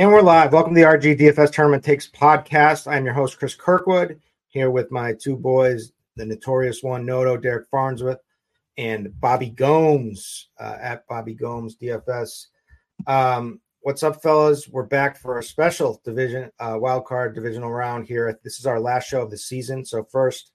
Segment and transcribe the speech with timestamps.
[0.00, 0.54] And we're live.
[0.54, 2.90] Welcome to the RG DFS Tournament Takes podcast.
[2.90, 7.68] I'm your host, Chris Kirkwood, here with my two boys, the notorious one, Noto, Derek
[7.68, 8.20] Farnsworth,
[8.78, 12.46] and Bobby Gomes uh, at Bobby Gomes DFS.
[13.06, 14.66] Um, what's up, fellas?
[14.66, 18.40] We're back for a special division, uh, wild card divisional round here.
[18.42, 19.84] This is our last show of the season.
[19.84, 20.52] So, first,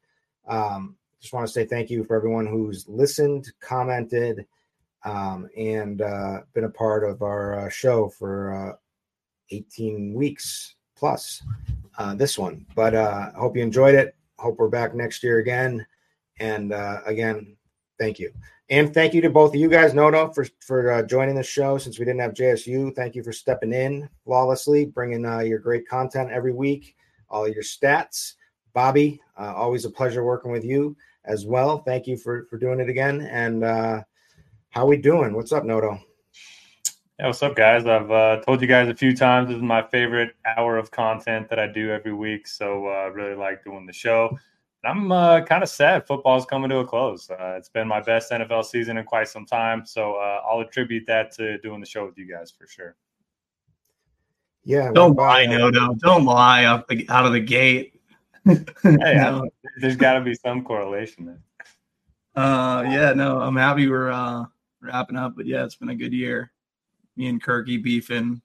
[0.48, 4.48] um, just want to say thank you for everyone who's listened, commented,
[5.04, 8.76] um, and uh, been a part of our uh, show for uh,
[9.52, 11.44] 18 weeks plus
[11.98, 12.66] uh, this one.
[12.76, 14.16] But uh, I hope you enjoyed it.
[14.38, 15.86] Hope we're back next year again.
[16.40, 17.56] And uh, again,
[18.00, 18.32] thank you.
[18.70, 21.78] And thank you to both of you guys, Noto, for for uh, joining the show.
[21.78, 25.88] Since we didn't have JSU, thank you for stepping in flawlessly, bringing uh, your great
[25.88, 26.96] content every week,
[27.30, 28.34] all your stats.
[28.74, 31.78] Bobby, uh, always a pleasure working with you as well.
[31.84, 33.22] Thank you for for doing it again.
[33.22, 34.02] And uh,
[34.72, 35.34] how we doing?
[35.36, 36.00] What's up, Noto?
[37.18, 37.86] Yeah, what's up, guys?
[37.86, 41.48] I've uh, told you guys a few times this is my favorite hour of content
[41.48, 42.46] that I do every week.
[42.46, 44.38] So I uh, really like doing the show.
[44.84, 47.30] I'm uh, kind of sad football's coming to a close.
[47.30, 49.86] Uh, it's been my best NFL season in quite some time.
[49.86, 52.98] So uh, I'll attribute that to doing the show with you guys for sure.
[54.66, 54.92] Yeah.
[54.92, 55.96] Don't lie, no, no.
[56.00, 57.98] Don't lie out, out of the gate.
[58.46, 59.50] hey, no.
[59.80, 61.40] there's got to be some correlation there.
[62.36, 64.44] Uh, yeah, no, I'm happy we're uh,
[64.82, 66.52] wrapping up, but yeah, it's been a good year
[67.16, 68.42] me and Kirky beefing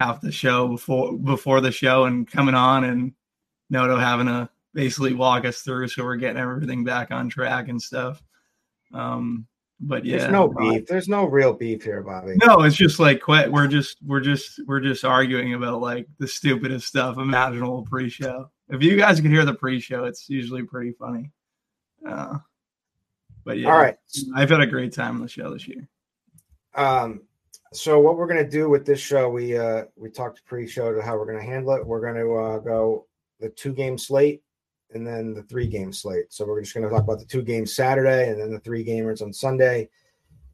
[0.00, 3.12] half the show before before the show and coming on and
[3.70, 7.80] Noto having to basically walk us through so we're getting everything back on track and
[7.80, 8.22] stuff.
[8.92, 9.46] Um
[9.80, 10.86] but yeah, there's no beef.
[10.86, 12.36] There's no real beef here, Bobby.
[12.44, 13.50] No, it's just like quit.
[13.50, 18.50] We're just we're just we're just arguing about like the stupidest stuff imaginable pre-show.
[18.68, 21.30] If you guys can hear the pre-show, it's usually pretty funny.
[22.06, 22.38] Uh,
[23.44, 23.96] but yeah, all right.
[24.34, 25.88] I've had a great time on the show this year.
[26.74, 27.22] Um,
[27.74, 31.02] so what we're going to do with this show, we uh, we talked pre-show to
[31.02, 31.84] how we're going to handle it.
[31.84, 33.06] We're going to uh, go
[33.40, 34.42] the two game slate
[34.92, 36.26] and then the three game slate.
[36.32, 38.84] So we're just going to talk about the two games Saturday and then the three
[38.84, 39.88] gamers on Sunday,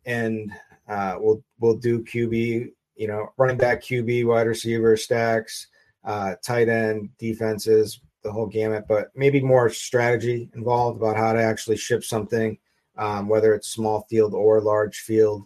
[0.06, 0.50] and
[0.88, 5.66] uh, we'll we'll do QB, you know, running back, QB, wide receiver, stacks,
[6.04, 8.86] uh, tight end, defenses, the whole gamut.
[8.88, 12.56] But maybe more strategy involved about how to actually ship something,
[12.96, 15.44] um, whether it's small field or large field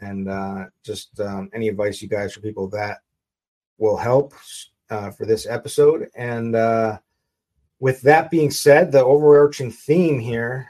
[0.00, 2.98] and uh, just um, any advice you guys for people that
[3.78, 4.34] will help
[4.90, 6.08] uh, for this episode.
[6.16, 6.98] And uh,
[7.80, 10.68] with that being said, the overarching theme here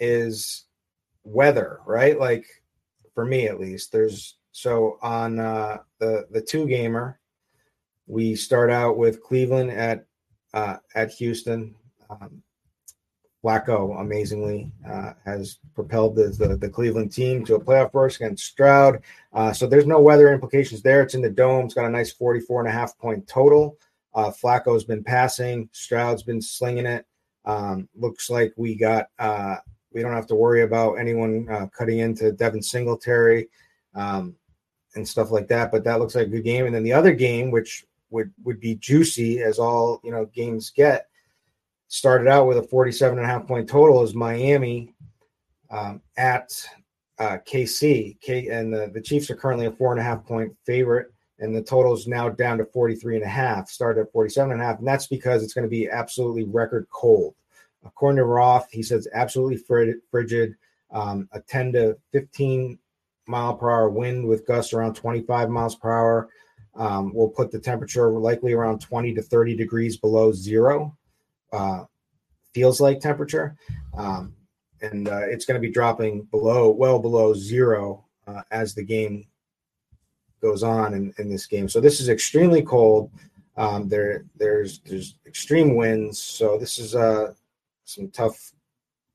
[0.00, 0.64] is
[1.24, 2.18] weather, right?
[2.18, 2.46] Like
[3.14, 7.20] for me at least, there's so on uh, the the two gamer,
[8.06, 10.06] we start out with Cleveland at
[10.54, 11.74] uh, at Houston.
[12.10, 12.42] Um,
[13.42, 18.44] Flacco amazingly uh, has propelled the, the, the Cleveland team to a playoff berth against
[18.44, 19.02] Stroud.
[19.32, 21.02] Uh, so there's no weather implications there.
[21.02, 21.66] It's in the dome.
[21.66, 23.78] It's got a nice 44 and a half point total.
[24.14, 25.68] Uh, Flacco's been passing.
[25.72, 27.06] Stroud's been slinging it.
[27.44, 29.56] Um, looks like we got uh,
[29.92, 33.48] we don't have to worry about anyone uh, cutting into Devin Singletary
[33.94, 34.34] um,
[34.96, 35.70] and stuff like that.
[35.70, 36.66] But that looks like a good game.
[36.66, 40.70] And then the other game, which would would be juicy as all you know games
[40.70, 41.07] get,
[41.88, 44.94] started out with a 47 and a half point total is Miami
[45.70, 46.50] um, at
[47.18, 48.20] uh, KC.
[48.20, 51.08] K, and the, the Chiefs are currently a four and a half point favorite.
[51.40, 54.60] And the total is now down to 43 and a half, started at 47 and
[54.60, 54.78] a half.
[54.78, 57.34] And that's because it's going to be absolutely record cold.
[57.84, 60.56] According to Roth, he says absolutely frigid,
[60.90, 62.78] um, a 10 to 15
[63.28, 66.28] mile per hour wind with gusts around 25 miles per hour.
[66.74, 70.97] Um, will put the temperature likely around 20 to 30 degrees below zero
[71.52, 71.84] uh,
[72.54, 73.56] feels like temperature.
[73.96, 74.34] Um,
[74.80, 79.26] and uh, it's going to be dropping below, well below zero uh, as the game
[80.40, 81.68] goes on in, in this game.
[81.68, 83.10] So this is extremely cold.
[83.56, 86.22] Um, there, there's there's extreme winds.
[86.22, 87.32] So this is uh,
[87.84, 88.52] some tough,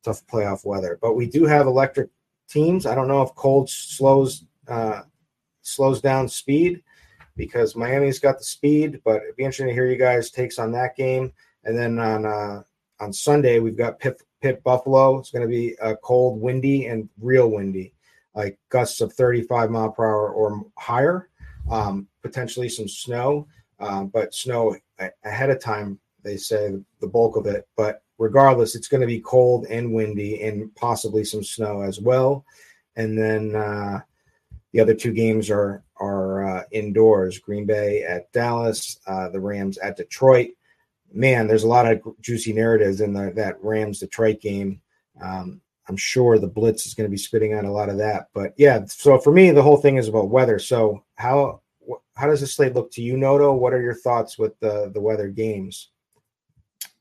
[0.04, 1.00] tough playoff weather.
[1.02, 2.10] But we do have electric
[2.50, 2.86] teams.
[2.86, 5.04] I don't know if cold slows uh,
[5.62, 6.84] slows down speed
[7.38, 9.00] because Miami's got the speed.
[9.06, 11.32] But it'd be interesting to hear you guys' takes on that game.
[11.66, 12.64] And then on uh,
[13.00, 15.20] on Sunday we've got Pitt, Pitt Buffalo.
[15.20, 17.94] It's going to be uh, cold, windy, and real windy,
[18.36, 21.30] like gusts of 35 mile per hour or higher.
[21.70, 23.48] Um, potentially some snow,
[23.80, 24.76] um, but snow
[25.24, 25.98] ahead of time.
[26.22, 30.42] They say the bulk of it, but regardless, it's going to be cold and windy,
[30.44, 32.46] and possibly some snow as well.
[32.96, 34.02] And then uh,
[34.72, 39.78] the other two games are are uh, indoors: Green Bay at Dallas, uh, the Rams
[39.78, 40.52] at Detroit
[41.14, 44.82] man, there's a lot of juicy narratives in the, that Rams Detroit game.
[45.22, 48.30] Um, I'm sure the Blitz is going to be spitting out a lot of that.
[48.34, 50.60] But yeah, so for me, the whole thing is about weather.
[50.60, 51.62] So how
[52.16, 53.54] how does the slate look to you, Noto?
[53.54, 55.90] What are your thoughts with the the weather games?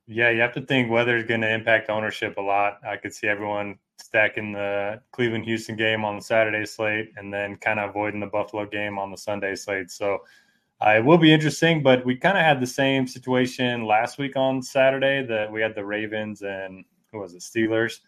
[0.07, 2.81] Yeah, you have to think weather is going to impact ownership a lot.
[2.87, 7.57] I could see everyone stacking the Cleveland Houston game on the Saturday slate and then
[7.57, 9.91] kind of avoiding the Buffalo game on the Sunday slate.
[9.93, 10.19] So
[10.85, 14.37] uh, it will be interesting, but we kind of had the same situation last week
[14.37, 18.01] on Saturday that we had the Ravens and who was it, Steelers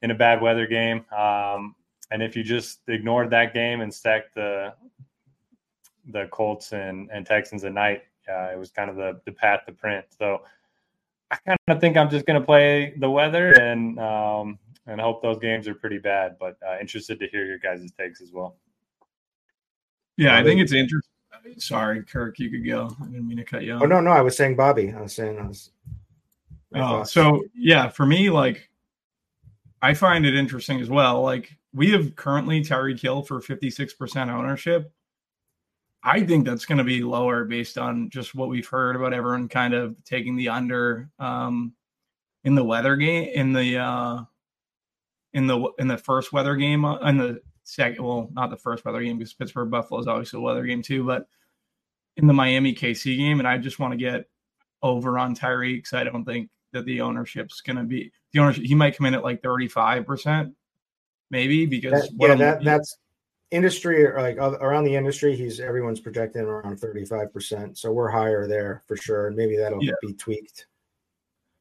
[0.00, 1.04] in a bad weather game.
[1.16, 1.74] Um,
[2.10, 4.74] and if you just ignored that game and stacked the
[6.08, 9.60] the Colts and, and Texans at night, uh, it was kind of the, the path
[9.66, 10.04] to print.
[10.18, 10.42] So
[11.30, 15.22] I kind of think I'm just going to play the weather and um, and hope
[15.22, 16.36] those games are pretty bad.
[16.40, 18.56] But uh, interested to hear your guys' takes as well.
[20.16, 21.11] Yeah, I think it's interesting
[21.58, 22.94] Sorry, Kirk, you could go.
[23.00, 23.82] I didn't mean to cut you off.
[23.82, 24.92] Oh no, no, I was saying Bobby.
[24.92, 25.70] I was saying I was.
[26.74, 28.70] Oh, so yeah, for me, like,
[29.82, 31.20] I find it interesting as well.
[31.20, 34.92] Like, we have currently Tyreek Hill for fifty six percent ownership.
[36.02, 39.48] I think that's going to be lower based on just what we've heard about everyone
[39.48, 41.74] kind of taking the under um,
[42.44, 44.22] in the weather game in the uh,
[45.32, 48.84] in the in the first weather game uh, in the second, well, not the first
[48.84, 51.26] weather game because Pittsburgh Buffalo is obviously a weather game too, but
[52.16, 54.28] in the Miami KC game, and I just want to get
[54.82, 58.64] over on Tyreek because I don't think that the ownership's going to be the ownership.
[58.64, 60.54] He might come in at like thirty five percent,
[61.30, 62.98] maybe because that, yeah, that, that's
[63.50, 65.36] industry like around the industry.
[65.36, 69.28] He's everyone's projecting around thirty five percent, so we're higher there for sure.
[69.28, 69.92] And maybe that'll yeah.
[70.02, 70.66] be tweaked.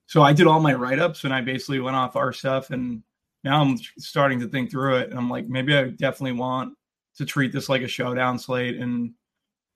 [0.08, 3.02] So I did all my write ups and I basically went off our stuff and
[3.44, 5.10] now I'm starting to think through it.
[5.10, 6.78] And I'm like, maybe I definitely want
[7.18, 9.14] to treat this like a showdown slate and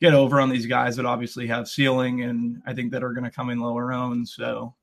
[0.02, 3.24] get over on these guys that obviously have ceiling and I think that are going
[3.24, 4.28] to come in lower owned.
[4.28, 4.76] So,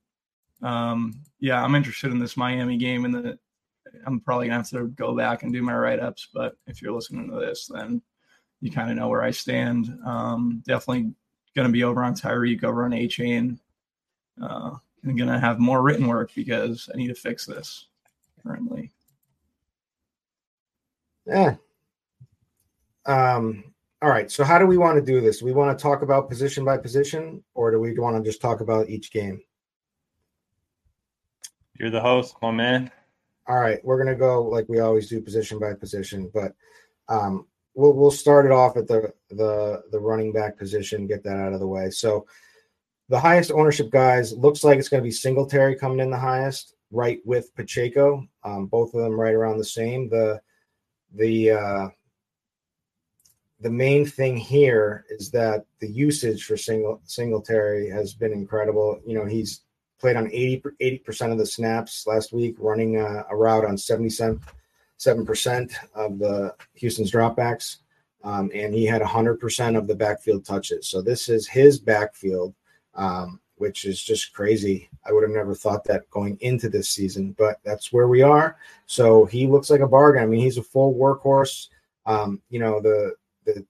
[0.62, 3.38] um, yeah, I'm interested in this Miami game and
[4.06, 6.28] I'm probably gonna have to go back and do my write ups.
[6.32, 8.02] But if you're listening to this, then
[8.60, 9.96] you kind of know where I stand.
[10.04, 11.12] Um, definitely
[11.54, 13.58] going to be over on Tyreek, over on Achane.
[14.40, 14.70] Uh,
[15.04, 17.88] I'm going to have more written work because I need to fix this
[18.42, 18.92] currently.
[21.26, 21.56] Yeah.
[23.06, 23.64] Um,
[24.00, 24.30] all right.
[24.30, 25.38] So how do we want to do this?
[25.38, 28.40] Do we want to talk about position by position, or do we want to just
[28.40, 29.40] talk about each game?
[31.78, 32.90] You're the host, my man.
[33.48, 36.54] All right, we're gonna go like we always do, position by position, but
[37.08, 41.36] um, we'll we'll start it off at the the the running back position, get that
[41.36, 41.90] out of the way.
[41.90, 42.26] So
[43.08, 46.74] the highest ownership guys looks like it's going to be Singletary coming in the highest
[46.92, 48.24] right with Pacheco.
[48.44, 50.08] Um, both of them right around the same.
[50.08, 50.40] The
[51.14, 51.88] the uh,
[53.60, 59.00] the main thing here is that the usage for single Singletary has been incredible.
[59.06, 59.62] You know, he's
[59.98, 64.40] played on 80 percent of the snaps last week, running uh, a route on 77
[65.24, 67.78] percent of the Houston's dropbacks,
[68.24, 70.88] um, and he had 100 percent of the backfield touches.
[70.88, 72.54] So this is his backfield,
[72.94, 74.90] um, which is just crazy.
[75.06, 78.56] I would have never thought that going into this season, but that's where we are.
[78.86, 80.20] So he looks like a bargain.
[80.20, 81.68] I mean, he's a full workhorse.
[82.04, 83.14] Um, you know the
[83.46, 83.64] the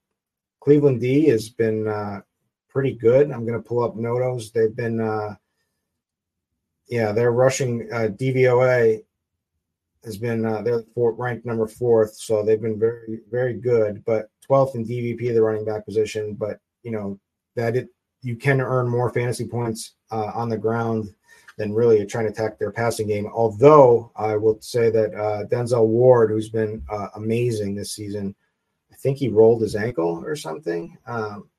[0.60, 2.22] Cleveland D has been uh,
[2.70, 3.30] pretty good.
[3.30, 4.50] I'm going to pull up Notos.
[4.50, 5.34] They've been, uh,
[6.88, 9.04] yeah, they're rushing uh, DVOA
[10.04, 14.02] has been uh, they're four, ranked number fourth, so they've been very very good.
[14.06, 16.32] But 12th in DVP, the running back position.
[16.32, 17.20] But you know
[17.56, 17.90] that it
[18.22, 21.14] you can earn more fantasy points uh, on the ground
[21.58, 23.26] than really trying to attack their passing game.
[23.32, 28.34] Although I will say that uh, Denzel Ward, who's been uh, amazing this season,
[28.90, 30.96] I think he rolled his ankle or something.
[31.06, 31.50] Um,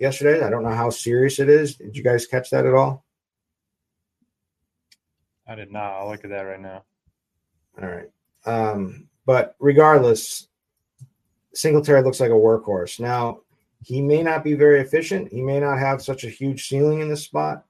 [0.00, 0.44] yesterday.
[0.44, 1.76] I don't know how serious it is.
[1.76, 3.04] Did you guys catch that at all?
[5.46, 5.92] I did not.
[5.92, 6.82] I'll look at that right now.
[7.80, 8.10] All right.
[8.46, 10.48] Um, but regardless,
[11.54, 12.98] Singletary looks like a workhorse.
[12.98, 13.40] Now,
[13.82, 15.32] he may not be very efficient.
[15.32, 17.64] He may not have such a huge ceiling in this spot.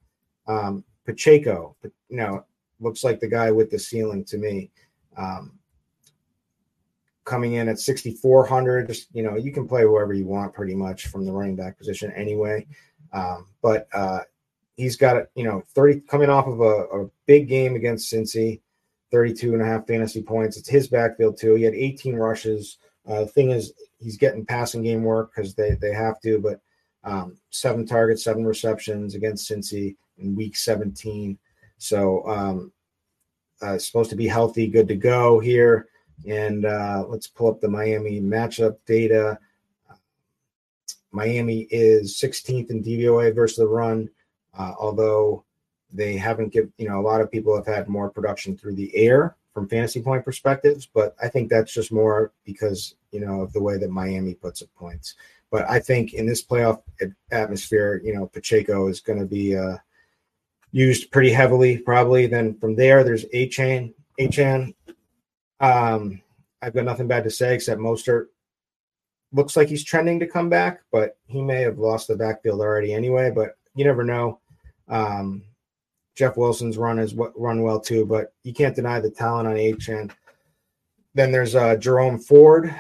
[0.47, 2.45] Um, Pacheco, you know,
[2.81, 4.71] looks like the guy with the ceiling to me.
[5.17, 5.53] Um,
[7.25, 8.89] coming in at 6,400.
[8.89, 11.79] Just, you know, you can play whoever you want pretty much from the running back
[11.79, 12.67] position anyway.
[13.13, 14.21] Um, but uh,
[14.77, 18.61] he's got, you know, 30 coming off of a, a, big game against Cincy,
[19.13, 20.57] 32 and a half fantasy points.
[20.57, 21.55] It's his backfield too.
[21.55, 22.79] He had 18 rushes.
[23.07, 26.61] Uh, the thing is, he's getting passing game work because they, they have to, but
[27.05, 31.39] um, seven targets, seven receptions against Cincy in week 17.
[31.79, 32.73] So, um,
[33.63, 35.89] uh, supposed to be healthy, good to go here.
[36.27, 39.39] And uh, let's pull up the Miami matchup data.
[41.13, 44.09] Miami is 16th in DVOA versus the run,
[44.57, 45.45] uh, although
[45.93, 48.95] they haven't given, you know, a lot of people have had more production through the
[48.95, 53.53] air from fantasy point perspectives, but I think that's just more because, you know, of
[53.53, 55.15] the way that Miami puts up points.
[55.51, 56.83] But I think in this playoff
[57.33, 59.79] atmosphere, you know, Pacheco is going to be uh,
[60.71, 62.27] used pretty heavily, probably.
[62.27, 63.93] Then from there, there's Achane.
[64.21, 64.75] Achane
[65.61, 66.23] um,
[66.63, 68.27] I've got nothing bad to say except Mostert
[69.33, 72.93] looks like he's trending to come back, but he may have lost the backfield already
[72.93, 73.31] anyway.
[73.31, 74.41] But you never know.
[74.89, 75.43] Um,
[76.21, 80.11] Jeff Wilson's run is run well too, but you can't deny the talent on Achane.
[81.15, 82.75] Then there's uh, Jerome Ford.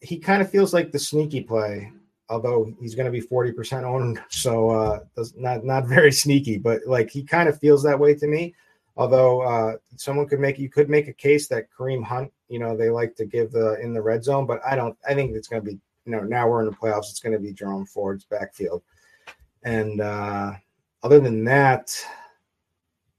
[0.00, 1.92] He kind of feels like the sneaky play,
[2.30, 5.00] although he's going to be 40% owned, so uh,
[5.36, 8.54] not not very sneaky, but like he kind of feels that way to me.
[8.96, 12.78] Although uh, someone could make you could make a case that Kareem Hunt, you know,
[12.78, 14.96] they like to give the in the red zone, but I don't.
[15.06, 17.10] I think it's going to be, you know, now we're in the playoffs.
[17.10, 18.80] It's going to be Jerome Ford's backfield,
[19.64, 20.52] and uh,
[21.02, 21.94] other than that,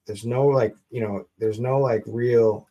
[0.06, 2.68] there's no like, you know, there's no like real,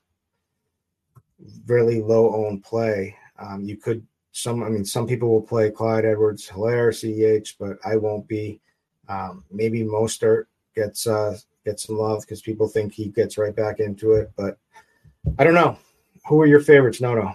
[1.67, 3.17] really low owned play.
[3.39, 4.63] Um, you could some.
[4.63, 8.61] I mean, some people will play Clyde Edwards Hilaire CEH, but I won't be.
[9.09, 13.81] Um, maybe Mostert gets uh, get some love because people think he gets right back
[13.81, 14.31] into it.
[14.37, 14.59] But
[15.39, 15.79] I don't know.
[16.29, 17.35] Who are your favorites, No, no.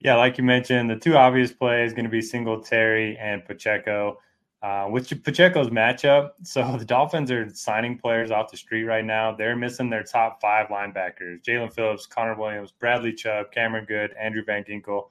[0.00, 4.18] Yeah, like you mentioned, the two obvious plays going to be Singletary and Pacheco.
[4.62, 9.34] Uh, with Pacheco's matchup, so the Dolphins are signing players off the street right now.
[9.34, 14.44] They're missing their top five linebackers: Jaelan Phillips, Connor Williams, Bradley Chubb, Cameron Goode, Andrew
[14.44, 15.08] Van Ginkel.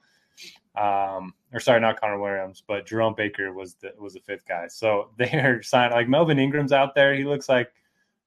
[0.76, 4.68] Um, or sorry, not Connor Williams, but Jerome Baker was the was the fifth guy.
[4.70, 7.14] So they're signed like Melvin Ingram's out there.
[7.14, 7.74] He looks like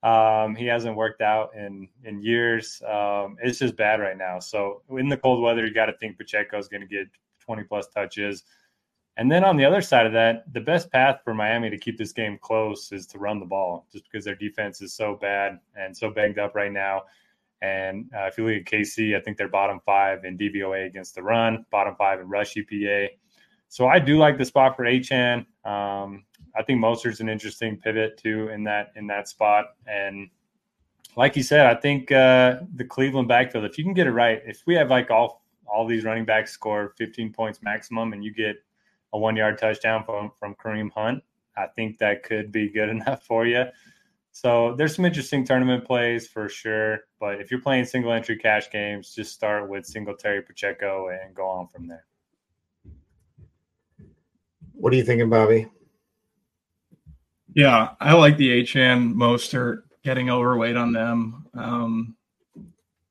[0.03, 2.83] um, he hasn't worked out in in years.
[2.87, 4.41] Um, it's just bad right now.
[4.41, 7.09] So in the cold weather, you got to think Pacheco is going to get
[7.41, 8.45] 20 plus touches.
[9.17, 11.97] And then on the other side of that, the best path for Miami to keep
[11.97, 15.61] this game close is to run the ball, just because their defense is so bad
[15.77, 17.03] and so banged up right now.
[17.63, 21.15] And uh, if you look at KC, I think they're bottom five in DVOA against
[21.15, 23.09] the run, bottom five in rush EPA.
[23.69, 25.47] So I do like the spot for Achane.
[25.65, 26.25] Um,
[26.57, 29.77] I think Mostert's an interesting pivot too in that in that spot.
[29.87, 30.29] And
[31.17, 34.43] like you said, I think uh, the Cleveland backfield, if you can get it right,
[34.45, 38.33] if we have like all all these running backs score 15 points maximum, and you
[38.33, 38.57] get
[39.15, 41.23] a one yard touchdown from from Kareem Hunt,
[41.57, 43.65] I think that could be good enough for you.
[44.33, 47.03] So there's some interesting tournament plays for sure.
[47.21, 51.47] But if you're playing single entry cash games, just start with Singletary Pacheco and go
[51.47, 52.05] on from there.
[54.73, 55.69] What are you thinking, Bobby?
[57.55, 61.47] Yeah, I like the Achane Mostert getting overweight on them.
[61.55, 62.17] Um,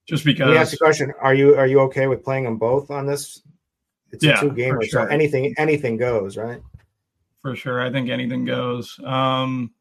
[0.06, 0.48] just because.
[0.48, 3.06] Let me ask a question: Are you are you okay with playing them both on
[3.06, 3.42] this?
[4.14, 5.08] It's yeah, a two gamer, sure.
[5.08, 6.62] so anything anything goes, right?
[7.42, 8.98] For sure, I think anything goes.
[9.04, 9.74] Um,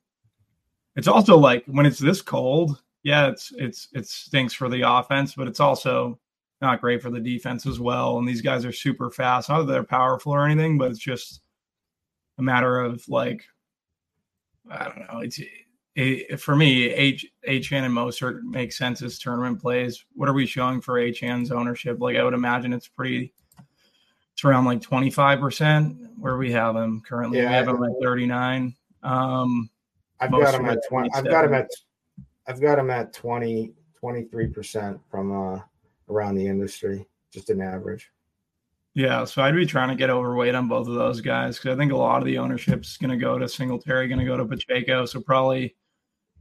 [0.96, 5.34] it's also like when it's this cold, yeah, it's it's it stinks for the offense,
[5.34, 6.18] but it's also
[6.62, 8.18] not great for the defense as well.
[8.18, 9.48] And these guys are super fast.
[9.48, 11.42] Not that they're powerful or anything, but it's just
[12.38, 13.44] a matter of like
[14.70, 15.20] I don't know.
[15.20, 15.40] It's
[15.94, 20.04] it, for me, H Achane and Mostert make sense as tournament plays.
[20.14, 22.00] What are we showing for Achane's ownership?
[22.00, 23.34] Like I would imagine it's pretty.
[24.34, 27.38] It's around like twenty five percent where we have him currently.
[27.38, 28.74] Yeah, we have him at thirty nine.
[29.02, 29.70] Um,
[30.20, 31.10] I've got him at twenty.
[31.14, 31.68] I've got him at.
[32.46, 35.60] I've got him at 20, 23 percent from uh,
[36.08, 38.10] around the industry, just an average.
[38.94, 41.78] Yeah, so I'd be trying to get overweight on both of those guys because I
[41.78, 44.36] think a lot of the ownership is going to go to Singletary, going to go
[44.36, 45.06] to Pacheco.
[45.06, 45.76] So probably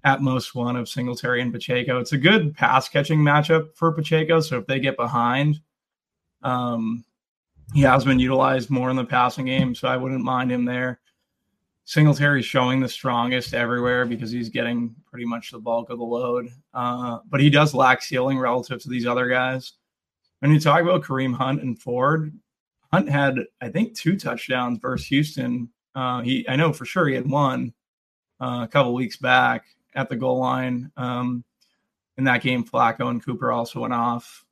[0.04, 2.00] at most one of Singletary and Pacheco.
[2.00, 4.42] It's a good pass catching matchup for Pacheco.
[4.42, 5.62] So if they get behind,
[6.44, 7.06] um,
[7.74, 9.74] he has been utilized more in the passing game.
[9.75, 11.00] So I wouldn't mind him there.
[11.86, 16.50] Singletary showing the strongest everywhere because he's getting pretty much the bulk of the load.
[16.74, 19.74] Uh, but he does lack ceiling relative to these other guys.
[20.40, 22.32] When you talk about Kareem Hunt and Ford,
[22.92, 25.70] Hunt had, I think, two touchdowns versus Houston.
[25.96, 27.74] Uh, he, I know for sure he had one
[28.40, 30.92] uh, a couple weeks back at the goal line.
[30.98, 31.44] Um,
[32.18, 34.46] in that game, Flacco and Cooper also went off.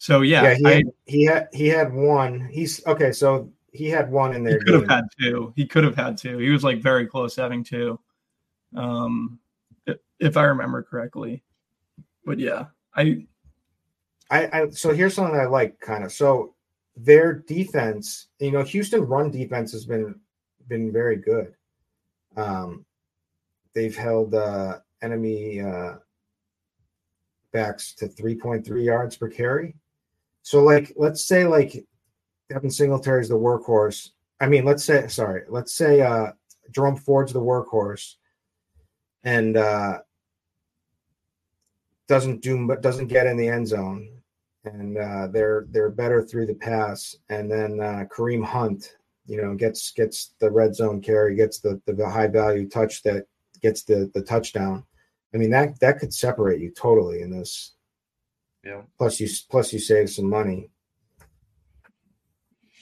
[0.00, 2.48] So yeah, yeah he, I, had, he had he had one.
[2.50, 3.12] He's okay.
[3.12, 4.54] So he had one in there.
[4.54, 4.80] He could game.
[4.80, 5.52] have had two.
[5.54, 6.38] He could have had two.
[6.38, 8.00] He was like very close having two,
[8.74, 9.38] um,
[10.18, 11.42] if I remember correctly.
[12.24, 13.26] But yeah, I,
[14.30, 16.12] I, I so here's something I like kind of.
[16.12, 16.54] So
[16.96, 20.18] their defense, you know, Houston run defense has been
[20.66, 21.52] been very good.
[22.38, 22.86] Um,
[23.74, 25.96] they've held uh, enemy uh,
[27.52, 29.74] backs to 3.3 yards per carry.
[30.42, 31.84] So, like, let's say like
[32.48, 34.10] Devin Singletary is the workhorse.
[34.40, 36.32] I mean, let's say sorry, let's say uh,
[36.70, 38.16] Jerome Ford's the workhorse,
[39.22, 39.98] and uh,
[42.08, 44.08] doesn't do but doesn't get in the end zone,
[44.64, 49.54] and uh, they're they're better through the pass, and then uh, Kareem Hunt, you know,
[49.54, 53.26] gets gets the red zone carry, gets the the high value touch that
[53.60, 54.84] gets the the touchdown.
[55.34, 57.74] I mean that that could separate you totally in this.
[58.64, 58.82] Yeah.
[58.98, 60.70] Plus you plus you save some money.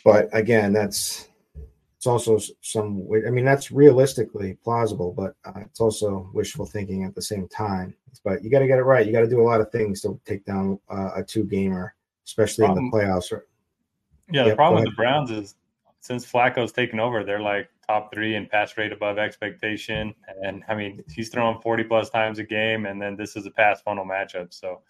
[0.04, 1.28] But again, that's
[1.96, 3.08] it's also some.
[3.26, 7.94] I mean, that's realistically plausible, but uh, it's also wishful thinking at the same time.
[8.24, 9.06] But you got to get it right.
[9.06, 11.94] You got to do a lot of things to take down uh, a two gamer,
[12.24, 13.32] especially in the playoffs.
[14.30, 15.56] Yeah, the problem with the Browns is
[16.00, 20.14] since Flacco's taken over, they're like top three in pass rate above expectation.
[20.42, 23.50] And I mean, he's throwing 40 plus times a game, and then this is a
[23.50, 24.52] pass funnel matchup.
[24.52, 24.82] So,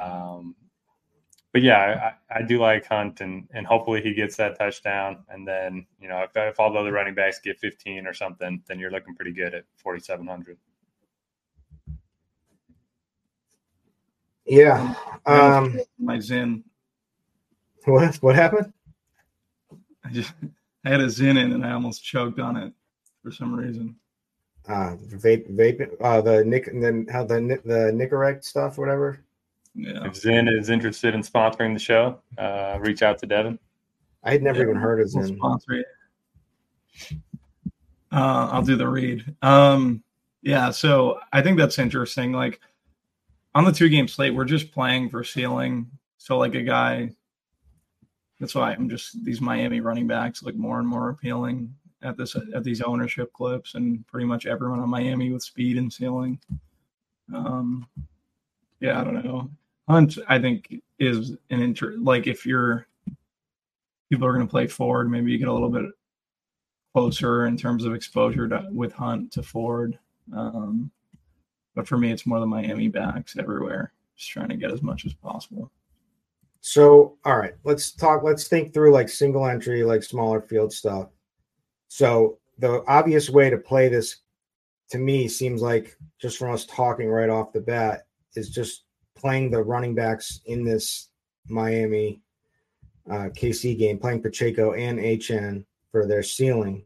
[0.00, 0.54] um,
[1.52, 5.24] but yeah, I, I, do like Hunt, and, and hopefully he gets that touchdown.
[5.28, 8.60] And then, you know, if, if all the other running backs get 15 or something,
[8.66, 10.58] then you're looking pretty good at 4,700.
[14.46, 14.94] Yeah.
[15.26, 16.64] Um, my Zyn.
[17.84, 18.72] What, what happened?
[20.04, 20.32] I just
[20.84, 22.72] I had a Zyn in and I almost choked on it
[23.22, 23.96] for some reason.
[24.66, 29.20] Uh vape vape uh the Nick and then how the the Nicorette stuff, whatever.
[29.74, 30.04] Yeah.
[30.06, 33.58] If Zyn is interested in sponsoring the show, uh reach out to Devin.
[34.22, 35.36] I had never yeah, even heard of Zyn.
[35.36, 35.86] Sponsor it.
[38.12, 39.34] Uh, I'll do the read.
[39.42, 40.02] Um,
[40.42, 42.32] yeah, so I think that's interesting.
[42.32, 42.60] Like
[43.54, 45.90] on the two game slate, we're just playing for ceiling.
[46.18, 47.10] So like a guy
[48.40, 52.36] that's why I'm just these Miami running backs look more and more appealing at this
[52.54, 56.38] at these ownership clips, and pretty much everyone on Miami with speed and ceiling.
[57.34, 57.88] Um,
[58.80, 59.50] yeah, I don't know.
[59.88, 62.86] Hunt, I think, is an inter like if you're
[64.10, 65.86] people are going to play Ford, maybe you get a little bit
[66.94, 69.98] closer in terms of exposure to, with Hunt to Ford.
[70.34, 70.90] Um,
[71.74, 75.04] but for me, it's more the Miami backs everywhere, just trying to get as much
[75.04, 75.70] as possible.
[76.60, 78.22] So, all right, let's talk.
[78.22, 81.08] Let's think through like single entry, like smaller field stuff.
[81.88, 84.18] So, the obvious way to play this
[84.90, 88.83] to me seems like just from us talking right off the bat is just
[89.24, 91.08] playing the running backs in this
[91.48, 92.20] Miami
[93.10, 96.84] uh, KC game, playing Pacheco and Achane for their ceiling,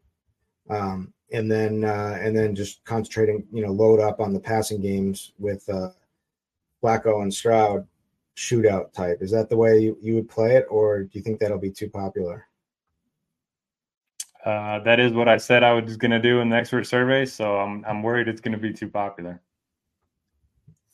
[0.69, 4.81] um, and then uh, and then just concentrating, you know, load up on the passing
[4.81, 5.89] games with uh,
[6.81, 7.85] Flacco and Stroud
[8.37, 9.17] shootout type.
[9.21, 11.71] Is that the way you, you would play it, or do you think that'll be
[11.71, 12.47] too popular?
[14.45, 17.25] Uh, that is what I said I was going to do in the expert survey,
[17.25, 19.41] so I'm I'm worried it's going to be too popular.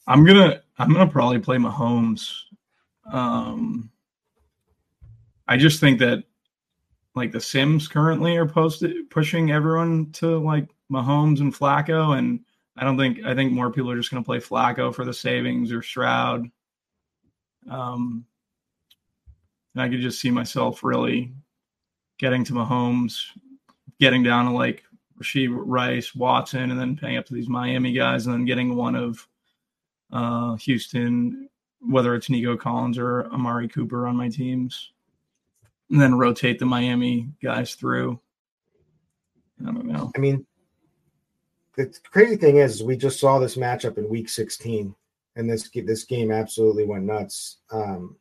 [0.08, 2.32] I'm gonna I'm gonna probably play Mahomes.
[3.12, 3.92] Um,
[5.48, 6.24] I just think that
[7.16, 12.42] like the Sims currently are posted pushing everyone to like Mahomes and Flacco, and
[12.78, 15.72] I don't think I think more people are just to play Flacco for the savings
[15.72, 16.50] or Stroud.
[17.70, 18.26] Um,
[19.74, 21.34] and I could just see myself really
[22.20, 23.26] getting to Mahomes,
[24.00, 24.84] getting down to like
[25.20, 28.96] Rashee Rice, Watson, and then paying up to these Miami guys, and then getting one
[28.96, 29.28] of
[30.16, 31.50] uh, Houston,
[31.82, 34.94] whether it's Nico Collins or Amari Cooper on my teams,
[35.92, 38.20] and then rotate the Miami guys through.
[39.62, 40.12] I don't know.
[40.16, 40.46] I mean,
[41.76, 44.96] the crazy thing is, we just saw this matchup in Week 16,
[45.36, 47.58] and this this game absolutely went nuts.
[47.70, 48.16] Um,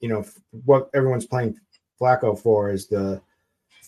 [0.00, 0.24] you know
[0.64, 1.58] what everyone's playing
[2.00, 3.20] Flacco for is the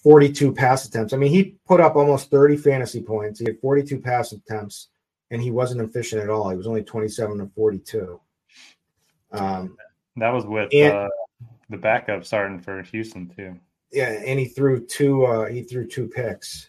[0.02, 1.14] 42 pass attempts.
[1.14, 3.40] I mean, he put up almost 30 fantasy points.
[3.40, 4.88] He had 42 pass attempts,
[5.32, 6.50] and he wasn't efficient at all.
[6.50, 8.20] He was only 27 to 42.
[9.32, 9.76] Um,
[10.16, 11.08] that was with and, uh,
[11.70, 13.58] the backup starting for Houston too.
[13.90, 15.24] Yeah, and he threw two.
[15.24, 16.68] Uh, he threw two picks,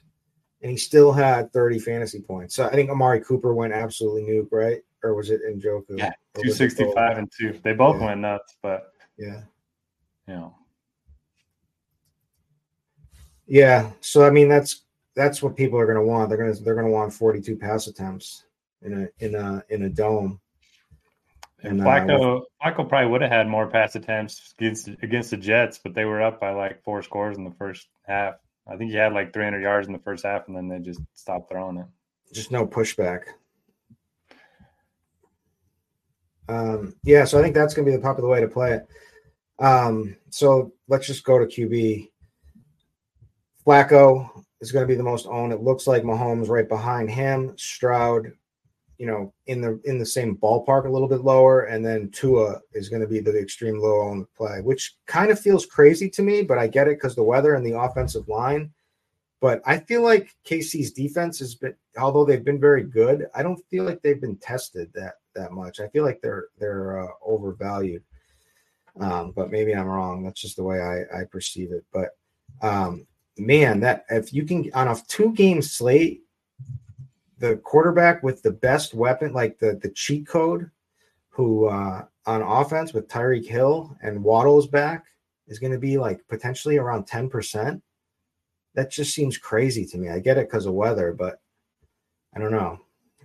[0.62, 2.56] and he still had 30 fantasy points.
[2.56, 4.80] So I think Amari Cooper went absolutely nuke, right?
[5.04, 5.98] Or was it Njoku?
[5.98, 7.60] Yeah, 265 and two.
[7.64, 8.06] They both yeah.
[8.06, 9.42] went nuts, but yeah,
[10.28, 10.56] you know.
[13.46, 14.84] Yeah, so I mean that's
[15.16, 16.30] that's what people are going to want.
[16.30, 18.46] They're going to they're going to want 42 pass attempts
[18.84, 20.40] in a in a in a dome.
[21.64, 25.38] And, uh, Flacco, uh, Flacco probably would have had more pass attempts against against the
[25.38, 28.36] Jets, but they were up by like four scores in the first half.
[28.68, 31.02] I think he had like 300 yards in the first half, and then they just
[31.14, 31.86] stopped throwing it.
[32.34, 33.24] Just no pushback.
[36.50, 38.88] Um, yeah, so I think that's going to be the popular way to play it.
[39.60, 42.10] Um, so let's just go to QB.
[43.66, 45.54] Flacco is going to be the most owned.
[45.54, 47.54] It looks like Mahomes right behind him.
[47.58, 48.34] Stroud
[49.04, 52.62] you know, in the in the same ballpark, a little bit lower, and then Tua
[52.72, 56.10] is going to be the extreme low on the play, which kind of feels crazy
[56.12, 58.72] to me, but I get it because the weather and the offensive line.
[59.42, 63.62] But I feel like KC's defense has been, although they've been very good, I don't
[63.70, 65.82] feel like they've been tested that that much.
[65.82, 68.04] I feel like they're they're uh, overvalued.
[69.02, 70.24] Um, but maybe I'm wrong.
[70.24, 71.84] That's just the way I, I perceive it.
[71.92, 72.12] But
[72.62, 73.06] um,
[73.38, 76.22] man, that if you can on a two game slate,
[77.44, 80.72] the quarterback with the best weapon, like the the cheat code,
[81.28, 85.04] who uh, on offense with Tyreek Hill and Waddle's back
[85.48, 87.84] is going to be like potentially around ten percent.
[88.76, 90.10] That just seems crazy to me.
[90.10, 91.42] I get it because of weather, but
[92.34, 92.80] I don't know.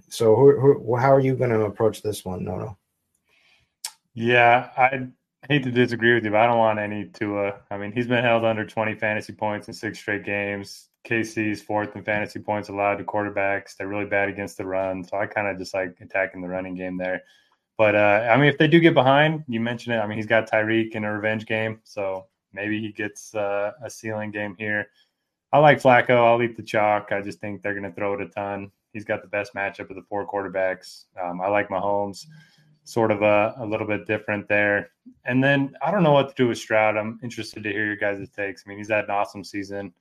[0.09, 2.77] So, who, who, how are you going to approach this one, Nono?
[4.15, 5.07] Yeah, I
[5.49, 7.61] hate to disagree with you, but I don't want any Tua.
[7.71, 10.89] I mean, he's been held under 20 fantasy points in six straight games.
[11.09, 13.77] KC's fourth in fantasy points allowed to quarterbacks.
[13.77, 15.05] They're really bad against the run.
[15.05, 17.23] So I kind of just like attacking the running game there.
[17.79, 19.99] But uh, I mean, if they do get behind, you mentioned it.
[19.99, 21.81] I mean, he's got Tyreek in a revenge game.
[21.85, 24.89] So maybe he gets uh, a ceiling game here.
[25.53, 26.11] I like Flacco.
[26.11, 27.09] I'll eat the chalk.
[27.11, 28.71] I just think they're going to throw it a ton.
[28.93, 31.05] He's got the best matchup of the four quarterbacks.
[31.23, 32.27] Um, I like Mahomes,
[32.85, 34.91] sort of a, a little bit different there.
[35.25, 36.97] And then I don't know what to do with Stroud.
[36.97, 38.65] I'm interested to hear your guys' takes.
[38.67, 39.93] I mean, he's had an awesome season.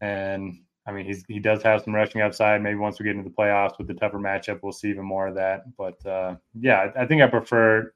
[0.00, 2.62] And I mean, he's, he does have some rushing upside.
[2.62, 5.28] Maybe once we get into the playoffs with the tougher matchup, we'll see even more
[5.28, 5.64] of that.
[5.76, 7.92] But uh, yeah, I, I think I prefer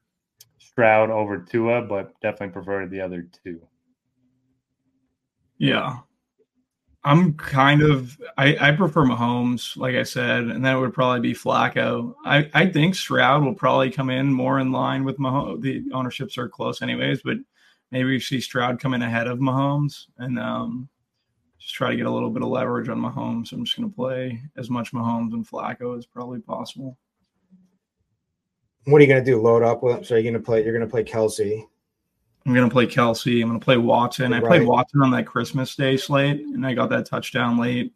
[0.59, 3.61] Stroud over Tua, but definitely prefer the other two.
[5.59, 5.99] Yeah.
[7.07, 11.35] I'm kind of I, I prefer Mahomes, like I said, and that would probably be
[11.35, 12.15] Flacco.
[12.25, 15.61] I, I think Stroud will probably come in more in line with Mahomes.
[15.61, 17.37] The ownerships are close anyways, but
[17.91, 20.07] maybe we see Stroud come in ahead of Mahomes.
[20.17, 20.89] And um,
[21.65, 23.49] just try to get a little bit of leverage on Mahomes.
[23.49, 26.99] So I'm just going to play as much Mahomes and Flacco as probably possible.
[28.85, 29.41] What are you going to do?
[29.41, 30.05] Load up with?
[30.05, 30.63] So you're going to play?
[30.63, 31.65] You're going to play Kelce.
[32.45, 33.41] I'm going to play Kelce.
[33.41, 34.33] I'm going to play Watson.
[34.33, 34.45] Right.
[34.45, 37.95] I played Watson on that Christmas Day slate, and I got that touchdown late.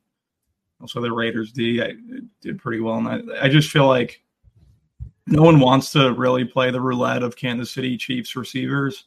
[0.80, 1.92] Also, the Raiders D I
[2.40, 4.22] did pretty well, and I, I just feel like
[5.26, 9.04] no one wants to really play the roulette of Kansas City Chiefs receivers,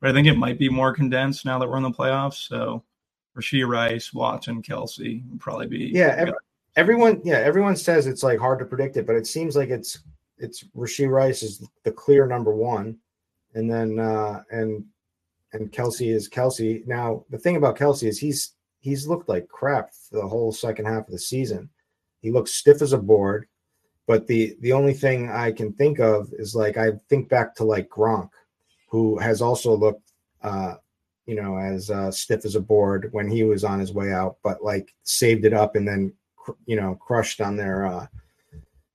[0.00, 2.46] but I think it might be more condensed now that we're in the playoffs.
[2.46, 2.84] So
[3.36, 5.90] Rashee Rice, Watson, Kelce would probably be.
[5.92, 6.34] Yeah, every,
[6.76, 7.20] everyone.
[7.24, 9.98] Yeah, everyone says it's like hard to predict it, but it seems like it's
[10.38, 12.98] it's Rashee Rice is the clear number one,
[13.54, 14.84] and then uh and
[15.52, 16.86] and Kelce is Kelce.
[16.86, 21.06] Now the thing about Kelce is he's he's looked like crap the whole second half
[21.06, 21.68] of the season.
[22.20, 23.46] He looks stiff as a board.
[24.06, 27.64] But the the only thing I can think of is like I think back to
[27.64, 28.30] like Gronk,
[28.88, 30.76] who has also looked uh,
[31.26, 34.36] you know, as uh, stiff as a board when he was on his way out,
[34.42, 36.12] but like saved it up and then,
[36.66, 38.06] you know, crushed on their uh,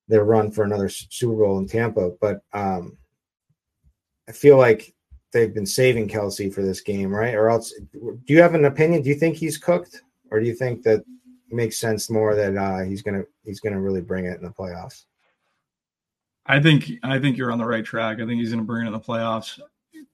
[0.08, 2.12] their run for another Super Bowl in Tampa.
[2.22, 2.98] But um,
[4.28, 4.94] I feel like
[5.34, 7.36] they've been saving Kelce for this game, right?
[7.36, 9.02] Or else, do you have an opinion?
[9.02, 11.04] Do you think he's cooked, or do you think that
[11.52, 15.06] makes sense more that uh, he's gonna he's gonna really bring it in the playoffs.
[16.46, 18.20] I think I think you're on the right track.
[18.20, 19.60] I think he's to bring it in the playoffs.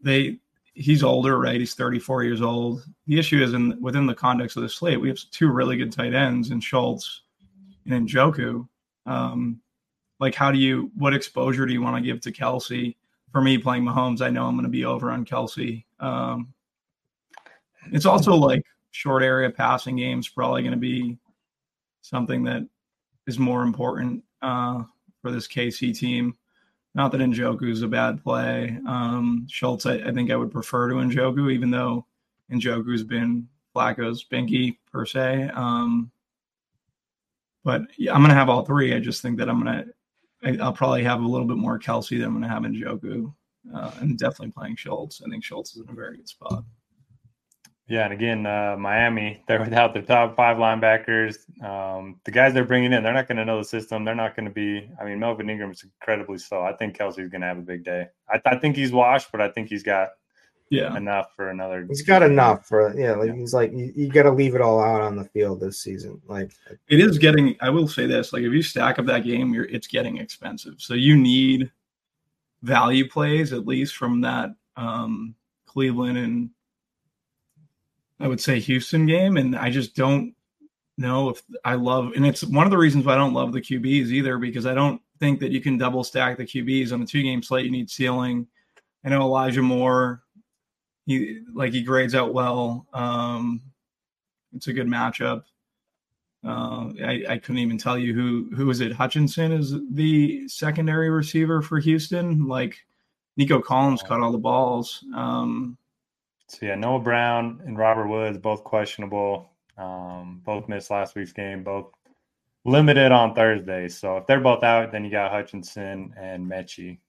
[0.01, 0.39] They
[0.77, 1.59] he's older, right?
[1.59, 2.85] He's 34 years old.
[3.07, 5.91] The issue is in within the context of the slate, we have two really good
[5.91, 7.23] tight ends in Schultz
[7.89, 8.67] and Njoku.
[9.05, 9.59] Um,
[10.19, 12.95] like, how do you what exposure do you want to give to Kelce?
[13.31, 15.83] For me, playing Mahomes, I know I'm going to be over on Kelce.
[15.99, 16.53] Um,
[17.91, 21.17] it's also like short area passing games probably going to be
[22.01, 22.67] something that
[23.25, 24.83] is more important uh,
[25.21, 26.35] for this KC team.
[26.95, 28.77] Not that Njoku is a bad play.
[28.87, 32.05] Um, Schultz, I, I, think I would prefer to Njoku, even though
[32.51, 35.49] Njoku's been Flacco's binky per se.
[35.53, 36.09] Um,
[37.63, 38.95] but yeah, I'm going to have all three.
[38.95, 39.85] I just think that I'm going
[40.43, 43.33] to, I'll probably have a little bit more Kelce than I'm going to have Njoku.
[43.75, 45.21] Uh, and definitely playing Schultz.
[45.25, 46.63] I think Schultz is in a very good spot.
[47.87, 51.37] Yeah, and again, uh, Miami, they're without their top five linebackers.
[51.63, 54.03] Um, the guys they're bringing in, they're not going to know the system.
[54.03, 54.89] They're not going to be.
[54.99, 56.63] I mean, Melvin Ingram is incredibly slow.
[56.63, 58.07] I think Kelce's going to have a big day.
[58.29, 60.09] I, I, think he's washed, but I think he's got
[60.69, 61.85] yeah enough for another.
[61.87, 63.13] He's got enough for yeah.
[63.13, 63.35] Like yeah.
[63.35, 66.21] he's like you, you got to leave it all out on the field this season.
[66.27, 66.51] Like
[66.89, 67.55] it is getting.
[67.61, 70.75] I will say this: like if you stack up that game, you're it's getting expensive.
[70.79, 71.71] So you need
[72.63, 75.35] value plays at least from that um,
[75.67, 76.49] Cleveland and
[78.19, 80.33] I would say Houston game, and I just don't
[80.97, 82.13] know if I love.
[82.15, 84.73] And it's one of the reasons why I don't love the QBs either, because I
[84.73, 87.65] don't think that you can double stack the QBs on a two game slate.
[87.65, 88.47] You need ceiling.
[89.05, 90.23] I know Elijah Moore,
[91.05, 92.85] he like he grades out well.
[92.93, 93.61] Um,
[94.53, 95.43] it's a good matchup.
[96.45, 98.91] Uh, I, I couldn't even tell you who who is it.
[98.91, 102.47] Hutchinson is the secondary receiver for Houston.
[102.47, 102.77] Like
[103.37, 105.03] Nico Collins caught all the balls.
[105.15, 105.77] Um,
[106.47, 109.49] so yeah, Noah Brown and Robert Woods both questionable.
[109.77, 111.63] Um, both missed last week's game.
[111.63, 111.91] Both
[112.65, 113.89] limited on Thursday.
[113.89, 116.99] So if they're both out, then you got Hutchinson and Metchie.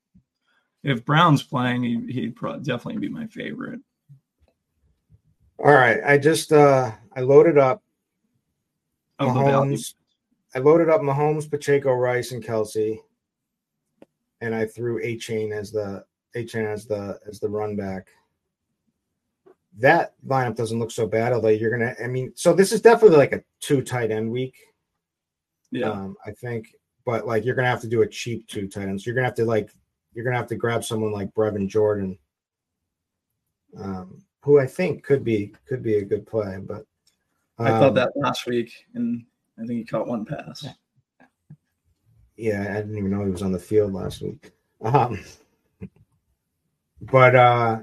[0.83, 3.81] If Brown's playing, he, would probably definitely be my favorite.
[5.59, 7.83] All right, I just uh I loaded up
[9.21, 9.95] Mahomes.
[10.55, 13.01] I loaded up Mahomes, Pacheco, Rice, and Kelsey,
[14.41, 16.05] and I threw Achane as the
[16.37, 18.09] Achane as the as the run back
[19.79, 21.33] that lineup doesn't look so bad.
[21.33, 24.57] Although you're gonna, I mean, so this is definitely like a two tight end week.
[25.71, 28.89] Yeah, um, I think, but like you're gonna have to do a cheap two tight
[28.89, 29.07] ends.
[29.07, 29.71] You're gonna have to like
[30.15, 32.19] you're gonna have to grab someone like Brevin Jordan,
[33.79, 36.59] um, who I think could be could be a good play.
[36.61, 36.85] But
[37.59, 39.25] um, I thought that last week, and
[39.59, 40.67] I think he caught one pass.
[42.37, 44.51] Yeah, I didn't even know he was on the field last week.
[44.81, 45.21] Um,
[47.01, 47.81] but uh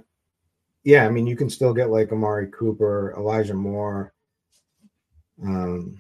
[0.86, 4.14] yeah, I mean, you can still get like Amari Cooper, Elijah Moore.
[5.44, 6.00] Um,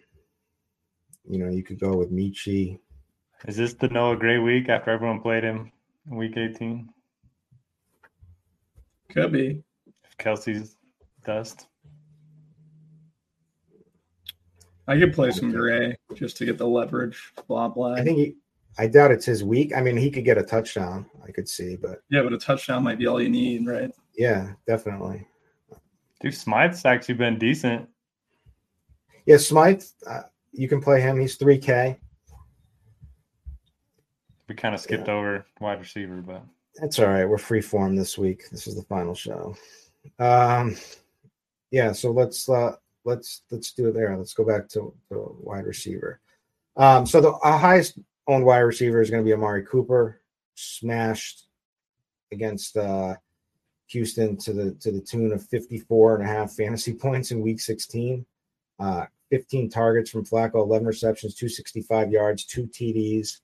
[1.27, 2.77] you know, you could go with Metchie.
[3.47, 5.71] Is this the Noah Gray week after everyone played him
[6.07, 6.87] in week 18?
[9.09, 9.63] Could be.
[10.03, 10.77] If Kelce's
[11.25, 11.65] dust.
[14.87, 17.33] I could play some Gray just to get the leverage.
[17.47, 17.93] Blah blah.
[17.93, 18.35] I think he,
[18.77, 19.75] I doubt it's his week.
[19.75, 21.07] I mean, he could get a touchdown.
[21.27, 23.89] I could see, but yeah, but a touchdown might be all you need, right?
[24.17, 25.27] Yeah, definitely.
[26.21, 27.87] Dude, Smythe's actually been decent.
[29.25, 31.19] Yeah, Smythe, uh, you can play him.
[31.19, 31.99] He's three K.
[34.47, 35.13] We kind of skipped yeah.
[35.13, 36.43] over wide receiver, but
[36.75, 37.25] that's all right.
[37.25, 38.49] We're free form this week.
[38.51, 39.55] This is the final show.
[40.19, 40.75] Um,
[41.71, 41.91] yeah.
[41.91, 42.75] So let's uh,
[43.05, 44.15] let's let's do it there.
[44.15, 46.19] Let's go back to, to wide receiver.
[46.77, 47.97] Um, so the uh, highest
[48.27, 50.21] owned wide receiver is going to be Amari Cooper,
[50.55, 51.47] smashed
[52.31, 53.15] against uh,
[53.87, 57.59] Houston to the to the tune of 54 and a half fantasy points in week
[57.59, 58.25] 16.
[58.79, 63.39] Uh, 15 targets from Flacco, 11 receptions, 265 yards, two TDs.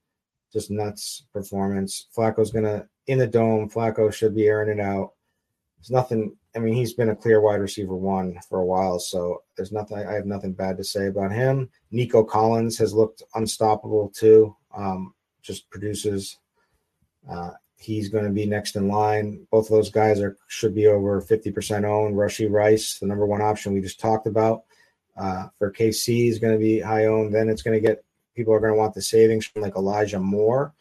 [0.54, 2.08] Just nuts performance.
[2.16, 3.70] Flacco's gonna in the dome.
[3.70, 5.14] Flacco should be airing it out.
[5.78, 6.36] There's nothing.
[6.56, 9.98] I mean, he's been a clear wide receiver one for a while, so there's nothing.
[9.98, 11.70] I have nothing bad to say about him.
[11.92, 14.56] Nico Collins has looked unstoppable too.
[14.76, 16.38] Um, just produces.
[17.30, 19.46] Uh, he's going to be next in line.
[19.52, 22.16] Both of those guys are should be over 50% owned.
[22.16, 24.64] Rashee Rice, the number one option we just talked about.
[25.18, 27.34] Uh, for KC is going to be high owned.
[27.34, 28.04] Then it's going to get
[28.36, 30.74] people are going to want the savings from like Elijah Moore,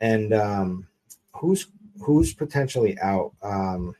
[0.00, 0.86] and um,
[1.32, 1.68] who's
[2.02, 3.32] who's potentially out.
[3.42, 3.94] Um,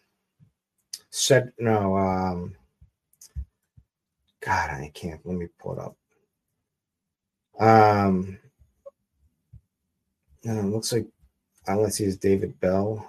[1.10, 1.96] said no.
[1.96, 2.54] Um,
[4.40, 5.20] God, I can't.
[5.24, 5.96] Let me pull it up.
[7.58, 8.38] Um,
[10.42, 11.06] it looks like
[11.68, 13.06] all I see is David Bell.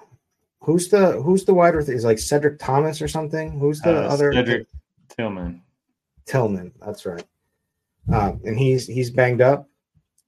[0.62, 1.98] Who's the who's the wide receiver?
[1.98, 3.58] Is like Cedric Thomas or something?
[3.60, 4.34] Who's the uh, other?
[4.34, 4.68] Cedric
[5.10, 5.62] Tillman.
[6.26, 7.26] Tillman, that's right.
[8.14, 9.68] um, and he's he's banged up.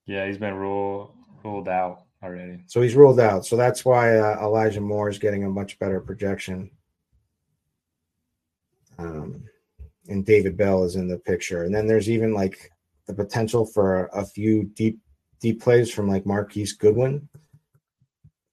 [0.06, 1.12] Yeah, he's been ruled
[1.44, 2.64] ruled out already.
[2.68, 3.46] So he's ruled out.
[3.46, 6.72] So that's why uh, Elijah Moore is getting a much better projection.
[8.98, 9.44] Um,
[10.08, 11.64] and David Bell is in the picture.
[11.64, 12.72] And then there's even like
[13.08, 15.00] the potential for a, a few deep
[15.40, 17.28] deep plays from like Marquise Goodwin.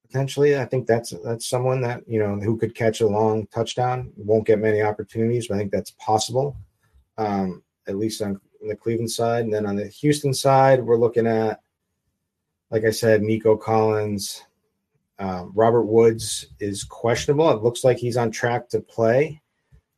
[0.08, 4.10] Potentially, I think that's that's someone that you know who could catch a long touchdown.
[4.16, 6.56] Won't get many opportunities, but I think that's possible.
[7.18, 11.26] Um, at least on the Cleveland side, and then on the Houston side, we're looking
[11.26, 11.60] at,
[12.70, 14.44] like I said, Nico Collins,
[15.18, 17.50] um, Robert Woods is questionable.
[17.50, 19.42] It looks like he's on track to play,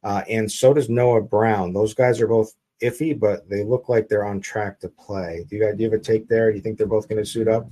[0.02, 1.72] uh, and so does Noah Brown.
[1.72, 5.46] Those guys are both iffy, but they look like they're on track to play.
[5.48, 6.50] Do you do you have a take there?
[6.50, 7.70] Do you think they're both going to suit up?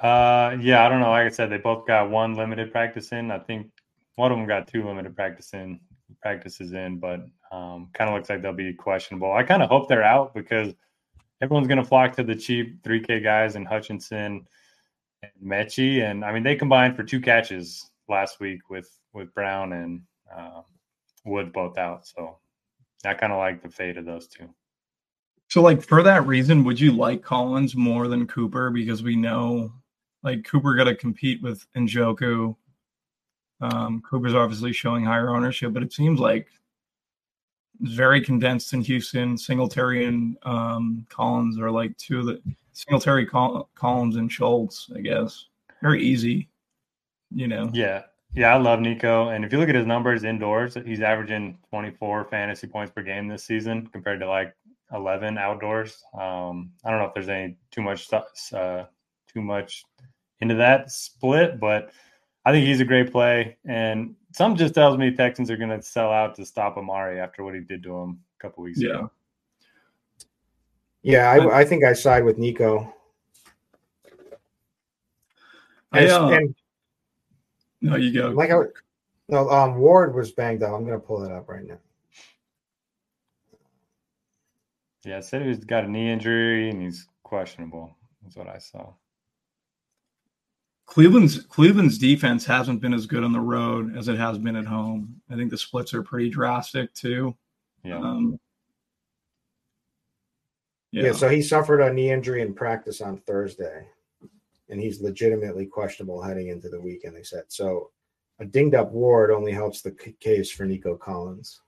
[0.00, 1.10] Uh, yeah, I don't know.
[1.10, 3.30] Like I said, they both got one limited practice in.
[3.30, 3.70] I think
[4.16, 5.80] one of them got two limited practice in
[6.20, 7.20] practices in, but
[7.52, 9.32] um, kind of looks like they'll be questionable.
[9.32, 10.74] I kind of hope they're out because
[11.40, 14.46] everyone's going to flock to the cheap 3K guys and Hutchinson
[15.22, 19.72] and Metchie, and I mean they combined for two catches last week with with Brown
[19.72, 20.02] and
[20.34, 20.62] uh,
[21.24, 22.06] Wood both out.
[22.06, 22.38] So
[23.04, 24.48] I kind of like the fate of those two.
[25.48, 29.72] So, like for that reason, would you like Collins more than Cooper because we know,
[30.22, 32.56] like Cooper got to compete with Njoku.
[33.60, 36.48] Um, Cooper's obviously showing higher ownership, but it seems like
[37.80, 39.36] it's very condensed in Houston.
[39.36, 44.90] Singletary and um, Collins are like two of the Singletary, Col- Collins, and Schultz.
[44.94, 45.46] I guess
[45.82, 46.48] very easy.
[47.34, 47.70] You know.
[47.72, 48.02] Yeah,
[48.34, 49.28] yeah, I love Nico.
[49.28, 53.28] And if you look at his numbers indoors, he's averaging 24 fantasy points per game
[53.28, 54.54] this season compared to like
[54.92, 56.04] 11 outdoors.
[56.14, 58.84] Um, I don't know if there's any too much uh,
[59.36, 59.84] too much
[60.40, 61.90] into that split, but
[62.46, 63.58] I think he's a great play.
[63.66, 67.44] And some just tells me Texans are going to sell out to stop Amari after
[67.44, 68.90] what he did to him a couple weeks yeah.
[68.90, 69.10] ago.
[71.02, 72.92] Yeah, I, I think I side with Nico.
[75.92, 76.54] I, And, uh, and
[77.82, 78.30] no, you go.
[78.30, 78.60] like I,
[79.28, 80.72] no, um, Ward was banged up.
[80.72, 81.78] I'm going to pull it up right now.
[85.04, 87.96] Yeah, said he's got a knee injury and he's questionable.
[88.22, 88.92] That's what I saw.
[90.86, 94.66] Cleveland's Cleveland's defense hasn't been as good on the road as it has been at
[94.66, 95.20] home.
[95.30, 97.36] I think the splits are pretty drastic too.
[97.84, 97.98] Yeah.
[97.98, 98.38] Um,
[100.92, 101.12] Yeah.
[101.12, 103.86] so he suffered a knee injury in practice on Thursday,
[104.70, 107.14] and he's legitimately questionable heading into the weekend.
[107.16, 107.90] They said so.
[108.38, 111.62] A dinged up Ward only helps the case for Nico Collins.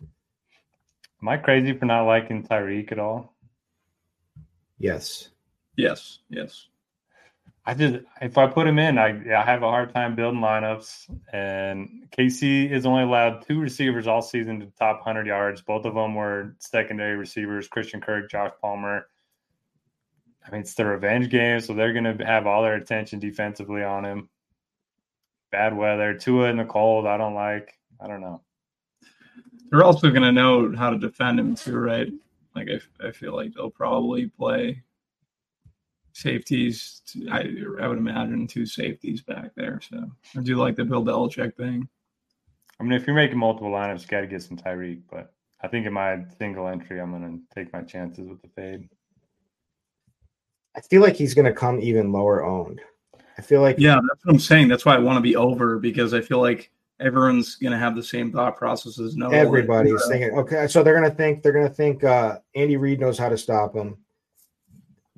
[0.00, 3.34] Am I crazy for not liking Tyreek at all?
[4.78, 5.30] Yes,
[5.76, 6.68] yes, yes.
[7.68, 11.14] I just if I put him in, I I have a hard time building lineups.
[11.34, 15.60] And KC is only allowed two receivers all season to top 100 yards.
[15.60, 19.06] Both of them were secondary receivers: Christian Kirk, Josh Palmer.
[20.46, 23.82] I mean, it's the revenge game, so they're going to have all their attention defensively
[23.82, 24.30] on him.
[25.52, 27.06] Bad weather, Tua in the cold.
[27.06, 27.78] I don't like.
[28.00, 28.40] I don't know.
[29.70, 32.08] They're also going to know how to defend him too, right?
[32.56, 34.84] Like I, I feel like they'll probably play
[36.18, 37.02] safeties.
[37.12, 39.80] To, I I would imagine two safeties back there.
[39.88, 40.04] So
[40.36, 41.88] I do like the Bill Belichick thing.
[42.80, 45.02] I mean, if you're making multiple lineups, you got to get some Tyreek.
[45.10, 48.48] But I think in my single entry, I'm going to take my chances with the
[48.48, 48.88] fade.
[50.76, 52.80] I feel like he's going to come even lower owned.
[53.36, 54.68] I feel like Yeah, that's what I'm saying.
[54.68, 57.96] That's why I want to be over because I feel like everyone's going to have
[57.96, 59.16] the same thought processes.
[59.16, 62.76] No, everybody's thinking, okay, so they're going to think they're going to think uh, Andy
[62.76, 63.96] Reid knows how to stop him.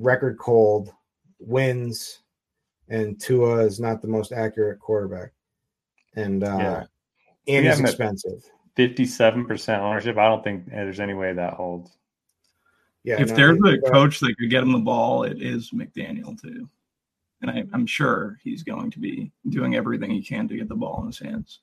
[0.00, 0.92] Record cold,
[1.38, 2.20] wins,
[2.88, 5.32] and Tua is not the most accurate quarterback,
[6.16, 6.84] and uh, Yeah.
[7.46, 8.42] and We he's expensive.
[8.76, 10.16] 57% ownership.
[10.16, 11.90] I don't think there's any way that holds.
[13.04, 15.70] Yeah, if no, there's a uh, coach that could get him the ball, it is
[15.70, 16.68] McDaniel too.
[17.42, 20.74] And I, I'm sure he's going to be doing everything he can to get the
[20.76, 21.60] ball in his hands.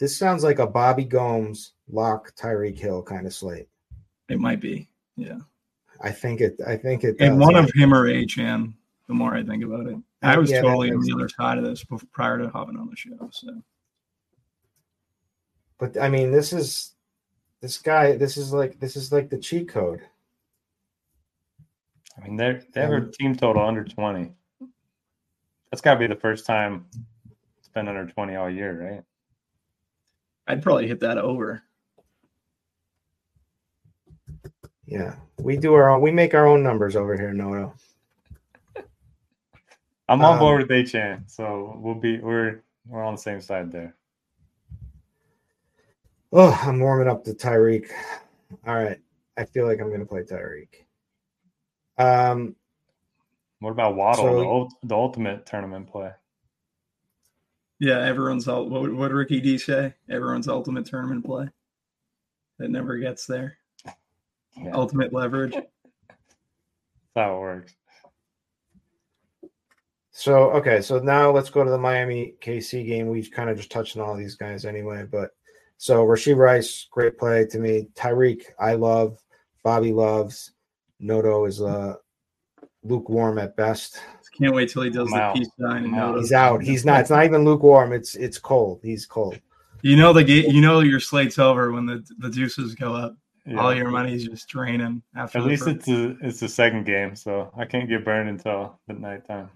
[0.00, 3.68] this sounds like a Bobby Gomes lock Tyreek Hill kind of slate.
[4.28, 5.38] It might be, yeah.
[6.02, 6.60] I think it.
[6.66, 7.16] I think it.
[7.20, 8.74] And one of him or Achane.
[9.08, 11.64] The more I think about it, I was Yeah, totally on the other side of
[11.64, 13.28] this bef- prior to hopping on the show.
[13.30, 13.60] So
[15.78, 16.94] But I mean, this is
[17.60, 18.16] this guy.
[18.16, 20.02] This is like this is like the cheat code.
[22.16, 24.32] I mean, they're, they have a team total under 20.
[25.70, 26.86] That's got to be the first time
[27.58, 29.02] it's been under 20 all year, right?
[30.46, 31.62] I'd probably hit that over.
[34.92, 36.02] Yeah, we do our own.
[36.02, 37.72] We make our own numbers over here, Noto.
[40.08, 43.72] I'm on Um, board with Achane, so we'll be we're we're on the same side
[43.72, 43.94] there.
[46.32, 47.90] Oh, I'm warming up to Tyreek.
[48.66, 48.98] All right.
[49.38, 50.84] I feel like I'm going to play Tyreek.
[51.98, 52.54] Um,
[53.60, 56.10] What about Waddle, So- the, ult- the ultimate tournament play?
[57.80, 59.94] Yeah, everyone's ul- what what did Ricky D say?
[60.10, 61.48] Everyone's ultimate tournament play.
[62.58, 63.56] That never gets there.
[64.56, 64.72] Yeah.
[64.72, 65.52] Ultimate leverage.
[65.54, 65.66] That's
[67.14, 67.74] how it works.
[70.10, 73.08] so okay, so now let's go to the Miami KC game.
[73.08, 75.30] We've kind of just touched on all these guys anyway, but
[75.78, 77.88] so Rashee Rice, great play to me.
[77.94, 79.18] Tyreek, I love.
[79.62, 80.52] Bobby loves.
[81.00, 81.94] Noto is uh
[82.84, 84.00] lukewarm at best.
[84.38, 85.34] Can't wait till he does I'm the out.
[85.36, 85.84] peace sign.
[85.84, 86.18] And out.
[86.18, 86.62] He's out.
[86.62, 87.00] He's not.
[87.00, 87.92] It's not even lukewarm.
[87.92, 88.80] It's it's cold.
[88.82, 89.38] He's cold.
[89.82, 90.50] You know the game.
[90.50, 93.14] You know your slate's over when the the juices go up.
[93.44, 93.58] Yeah.
[93.60, 95.38] All your money's just draining after.
[95.38, 98.78] At least first- it's a it's the second game, so I can't get burned until
[98.86, 99.50] the nighttime.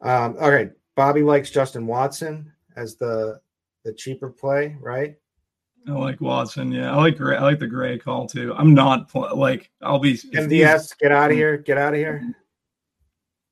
[0.00, 0.70] Um, all right.
[0.96, 3.40] Bobby likes Justin Watson as the
[3.84, 5.16] the cheaper play, right?
[5.88, 6.70] I like Watson.
[6.72, 7.36] Yeah, I like Gray.
[7.36, 8.52] I like the Gray call too.
[8.56, 10.12] I'm not pl- like I'll be.
[10.12, 10.34] if these-
[10.64, 11.56] MVS, get out of here.
[11.56, 12.34] Get out of here.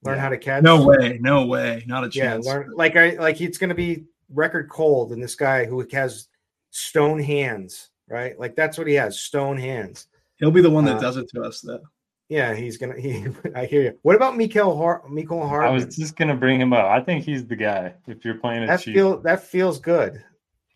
[0.04, 0.22] Learn Yeah.
[0.22, 0.62] how to catch.
[0.62, 1.18] No way.
[1.20, 1.84] No way.
[1.86, 2.46] Not a Yeah, chance.
[2.46, 6.28] learn like I like it's gonna be record cold and this guy who has
[6.70, 8.38] stone hands, right?
[8.38, 10.06] Like that's what he has, stone hands.
[10.38, 11.80] He'll be the one that Uh, does it to us though.
[12.28, 12.98] Yeah, he's gonna.
[13.00, 13.98] He, I hear you.
[14.02, 15.74] What about Mecole Har- Mecole I Hardman?
[15.86, 16.84] was just gonna bring him up.
[16.86, 17.94] I think he's the guy.
[18.06, 20.22] If you're playing a that cheap, feel that feels good.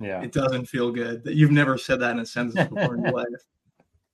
[0.00, 1.24] yeah, It doesn't feel good.
[1.24, 3.26] That You've never said that in a sentence before in your life.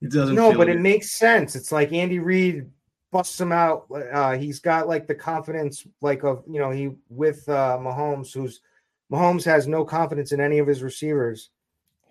[0.03, 0.35] It doesn't.
[0.35, 1.55] No, feel but it makes sense.
[1.57, 2.71] It's like Andy Reid
[3.11, 3.87] busts him out.
[4.13, 8.61] Uh, he's got like the confidence, like of you know he with uh, Mahomes, who's
[9.13, 11.51] Mahomes has no confidence in any of his receivers.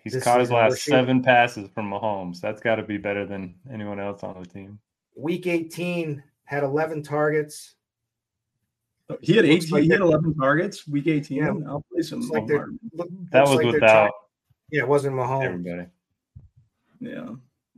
[0.04, 2.40] He's this caught his last seven passes from Mahomes.
[2.40, 4.78] That's got to be better than anyone else on the team.
[5.16, 7.74] Week 18 had 11 targets.
[9.20, 9.70] he had looks 18.
[9.72, 10.86] like he had 11 targets.
[10.88, 11.36] Week 18.
[11.38, 11.52] Yeah.
[11.66, 12.20] I'll play some.
[12.20, 12.62] Looks like.
[12.94, 14.10] Look, That was like without trying-
[14.70, 15.44] yeah, it wasn't Mahomes.
[15.44, 15.86] everybody.
[17.00, 17.30] Yeah.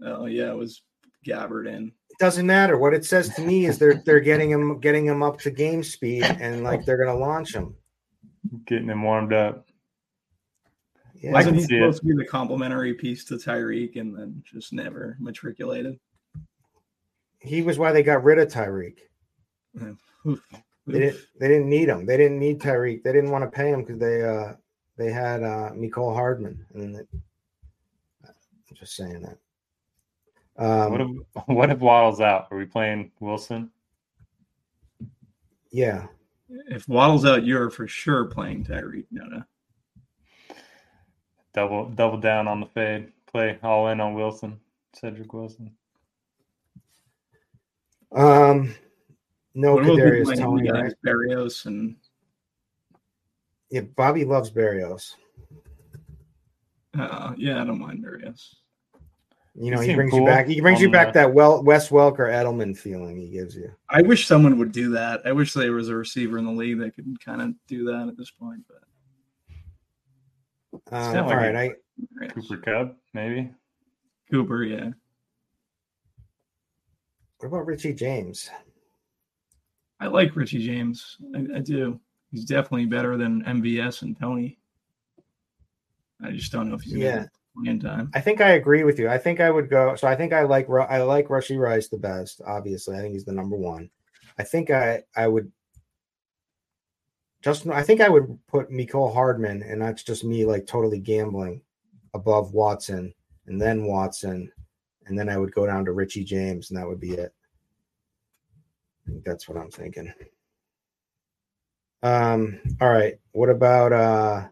[0.04, 0.82] Oh yeah, it was
[1.26, 1.92] Gabbert in.
[2.10, 2.78] It doesn't matter.
[2.78, 5.82] What it says to me is they're they're getting him getting him up to game
[5.82, 7.74] speed and like they're gonna launch him.
[8.66, 9.68] Getting him warmed up.
[11.20, 11.32] Yeah.
[11.32, 11.80] Wasn't he see it.
[11.80, 15.98] supposed to be the complimentary piece to Tyreek and then just never matriculated?
[17.40, 18.98] he was why they got rid of Tyreek.
[20.26, 20.40] Oof.
[20.86, 22.04] They didn't they didn't need him.
[22.04, 23.02] They didn't need Tyreek.
[23.02, 24.54] They didn't want to pay him because they uh
[24.96, 26.64] they had uh Mecole Hardman.
[26.74, 27.08] And it,
[28.24, 28.34] I'm
[28.74, 29.38] just saying that.
[30.62, 32.48] Um, what if what if Waddle's out?
[32.50, 33.70] Are we playing Wilson?
[35.70, 36.06] yeah.
[36.68, 39.06] If Waddle's out, you're for sure playing Tyreek.
[39.12, 39.42] No, no.
[41.54, 43.12] Double double down on the fade.
[43.26, 44.60] Play all in on Wilson.
[44.94, 45.72] Cedric Wilson.
[48.12, 48.74] Um
[49.54, 50.92] no What Kadarius Toney, right?
[51.04, 51.96] Berrios and
[53.70, 55.14] Yeah, Bobby loves Berrios.
[56.98, 58.54] uh, yeah, I don't mind Berrios.
[59.54, 60.46] You know, He he seemed brings you back.
[60.46, 63.72] He brings you back the- that well Wes Welker Edelman feeling he gives you.
[63.88, 65.22] I wish someone would do that.
[65.24, 68.08] I wish there was a receiver in the league that could kind of do that
[68.08, 68.62] at this point.
[68.68, 68.82] But
[70.92, 71.56] Um, all like right, it.
[72.20, 72.34] I Berrios.
[72.34, 73.50] Cooper Kupp, maybe.
[74.30, 74.90] Cooper, yeah.
[77.38, 78.50] what about Richie James?
[80.00, 81.16] I like Richie James.
[81.34, 82.00] I, I do.
[82.30, 84.58] He's definitely better than MVS and Toney.
[86.22, 87.20] I just don't know if he's Yeah.
[87.20, 88.10] get playing time.
[88.14, 89.08] I think I agree with you.
[89.08, 89.94] I think I would go.
[89.96, 92.40] So I think I like Ru- I like Rashee Rice the best.
[92.46, 93.90] Obviously, I think he's the number one.
[94.38, 95.50] I think I I would
[97.42, 101.62] just I think I would put Mecole Hardman, and that's just me like totally gambling
[102.14, 103.14] above Watson,
[103.46, 104.52] and then Watson,
[105.06, 107.32] and then I would go down to Richie James, and that would be it.
[109.06, 110.12] I think that's what I'm thinking.
[112.02, 112.60] Um.
[112.80, 113.18] All right.
[113.32, 114.48] What about uh?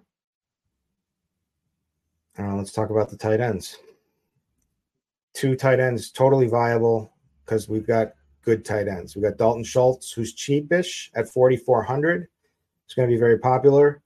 [2.38, 3.78] Uh, let's talk about the tight ends.
[5.34, 7.12] Two tight ends, totally viable
[7.44, 8.12] because we've got
[8.42, 9.14] good tight ends.
[9.14, 12.28] We've got Dalton Schultz, who's cheapish at 4,400.
[12.88, 14.02] It's going to be very popular.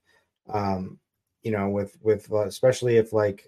[0.53, 0.99] Um,
[1.43, 3.47] you know, with with uh, especially if like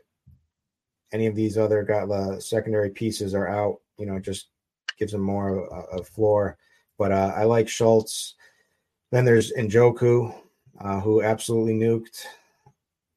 [1.13, 3.81] any of these other got uh, secondary pieces are out.
[3.99, 4.49] You know, just
[4.99, 6.57] gives them more of a, floor.
[6.99, 8.35] But uh, I like Schultz.
[9.11, 10.35] Then there's Njoku,
[10.81, 12.25] uh, who absolutely nuked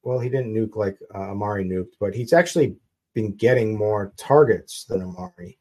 [0.08, 2.76] well, he didn't nuke like uh, Amari nuked, but he's actually
[3.12, 5.58] been getting more targets than Amari.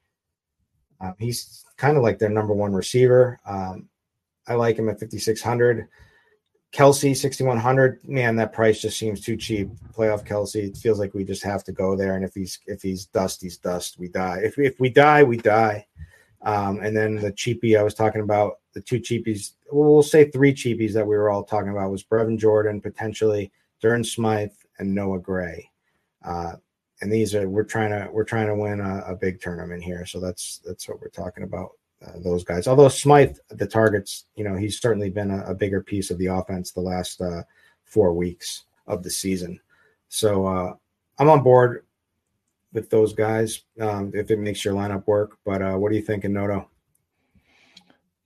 [1.02, 3.38] Uh, he's kind of like their number one receiver.
[3.46, 3.90] Um,
[4.48, 5.90] I like him at 5,600.
[6.74, 8.08] Kelce, 6,100.
[8.08, 9.70] Man, that price just seems too cheap.
[9.94, 10.68] Playoff Kelce.
[10.68, 12.16] It feels like we just have to go there.
[12.16, 13.98] And if he's if he's dust, he's dust.
[13.98, 14.42] We die.
[14.44, 15.88] If if we die, we die.
[16.42, 20.54] Um, and then the cheapie I was talking about, the two cheapies, we'll say three
[20.54, 23.52] cheapies that we were all talking about was Brevin Jordan potentially.
[23.82, 25.70] Durham Smythe and Noah Gray.
[26.24, 26.54] Uh,
[27.02, 30.06] and these are we're trying to we're trying to win a, a big tournament here.
[30.06, 31.72] So that's that's what we're talking about.
[32.06, 32.68] Uh, those guys.
[32.68, 36.28] Although Smythe, the targets, you know, he's certainly been a, a bigger piece of the
[36.28, 37.42] offense the last uh,
[37.86, 39.60] four weeks of the season.
[40.08, 40.74] So uh,
[41.18, 41.86] I'm on board
[42.72, 45.40] with those guys um, if it makes your lineup work.
[45.44, 46.70] But uh, what are you thinking, Noto?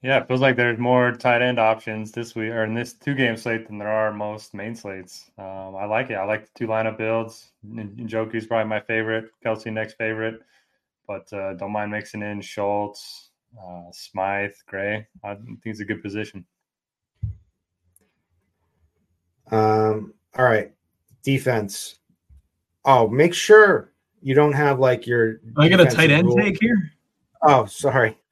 [0.02, 3.14] Yeah, it feels like there's more tight end options this week or in this two
[3.14, 5.30] game slate than there are most main slates.
[5.38, 6.16] Um, I like it.
[6.16, 7.52] I like the two lineup builds.
[7.66, 9.30] Njoku is probably my favorite.
[9.44, 10.40] Kelce next favorite,
[11.06, 13.30] but uh, don't mind mixing in Schultz,
[13.60, 15.06] uh, Smythe, Gray.
[15.24, 16.44] I think it's a good position.
[19.50, 20.14] Um.
[20.36, 20.72] All right,
[21.22, 21.96] defense.
[22.84, 23.92] Oh, make sure
[24.22, 25.40] you don't have like your.
[25.58, 26.36] I got a tight end rule.
[26.36, 26.92] take here.
[27.42, 28.18] Oh, sorry.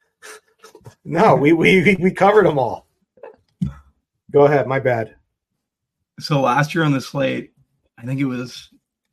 [1.03, 2.87] No, we we we covered them all.
[4.31, 5.15] Go ahead, my bad.
[6.19, 7.53] So last year on the slate,
[7.97, 8.69] I think it was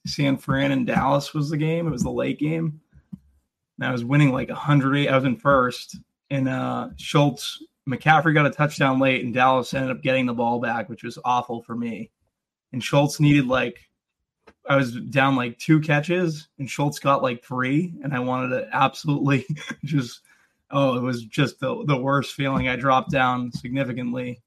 [0.06, 1.86] San Fran and Dallas was the game.
[1.86, 2.80] It was the late game.
[3.78, 5.08] And I was winning like 108.
[5.08, 5.96] I was in first.
[6.30, 10.60] And uh Schultz, McCaffrey got a touchdown late, and Dallas ended up getting the ball
[10.60, 12.10] back, which was awful for me.
[12.72, 13.78] And Schultz needed like
[14.68, 18.68] I was down like two catches, and Schultz got like three, and I wanted to
[18.72, 19.46] absolutely
[19.84, 20.20] just
[20.70, 22.68] oh, it was just the, the worst feeling.
[22.68, 24.42] I dropped down significantly.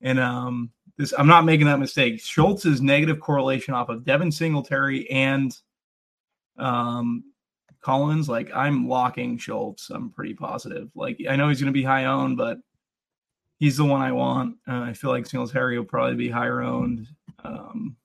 [0.00, 2.20] And um, this, I'm not making that mistake.
[2.20, 5.56] Schultz's negative correlation off of Devin Singletary and
[6.58, 7.24] um,
[7.80, 9.90] Collins, like I'm locking Schultz.
[9.90, 10.90] I'm pretty positive.
[10.94, 12.58] Like I know he's going to be high owned, but
[13.58, 14.56] he's the one I want.
[14.66, 17.06] Uh, I feel like Singletary will probably be higher owned.
[17.44, 17.96] Um,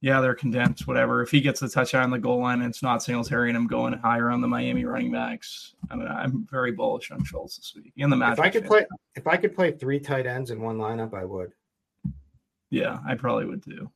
[0.00, 1.22] yeah, they're condensed, whatever.
[1.22, 3.66] If he gets the touchdown on the goal line and it's not Singletary and I'm
[3.66, 7.72] going higher on the Miami running backs, I mean, I'm very bullish on Schultz this
[7.74, 7.92] week.
[7.96, 10.60] In the match, if I could play, if I could play three tight ends in
[10.60, 11.52] one lineup, I would.
[12.70, 13.90] Yeah, I probably would too.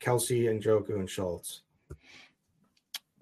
[0.00, 1.62] Kelce and Njoku and Schultz.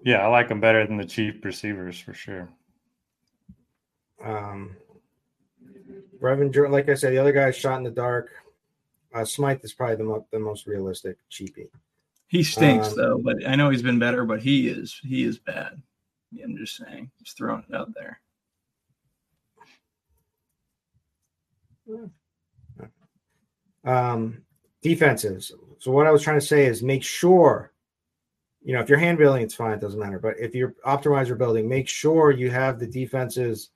[0.01, 2.49] Yeah, I like them better than the chief receivers for sure.
[4.23, 4.75] Um,
[6.21, 8.29] Brevin, like I said, the other guy shot in the dark.
[9.13, 11.69] Uh, Smythe is probably the, mo- the most realistic cheapie.
[12.27, 15.39] He stinks um, though, but I know he's been better, but he is he is
[15.39, 15.81] bad.
[16.43, 18.21] I'm just saying, just throwing it out there.
[23.83, 24.43] Um,
[24.83, 25.51] defenses.
[25.79, 27.71] So what I was trying to say is make sure,
[28.63, 30.19] you know, if you're hand building, it's fine, it doesn't matter.
[30.19, 33.69] But if you're optimizer building, make sure you have the defenses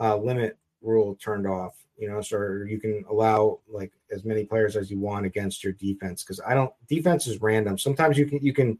[0.00, 4.76] uh, limit rule turned off you know, so you can allow like as many players
[4.76, 6.22] as you want against your defense.
[6.22, 7.78] Because I don't defense is random.
[7.78, 8.78] Sometimes you can you can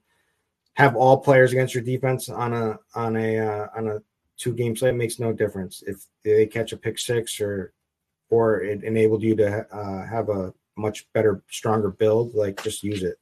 [0.75, 4.03] have all players against your defense on a on a uh, on a
[4.37, 7.73] two game slate makes no difference if they catch a pick six or
[8.31, 13.05] or it enabled you to uh, have a much better stronger build like just use
[13.05, 13.17] it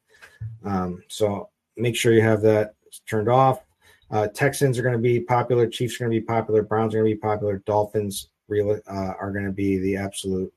[0.64, 2.74] um, so make sure you have that
[3.06, 3.64] turned off
[4.10, 6.98] uh, texans are going to be popular chiefs are going to be popular browns are
[6.98, 10.52] going to be popular dolphins real uh, are going to be the absolute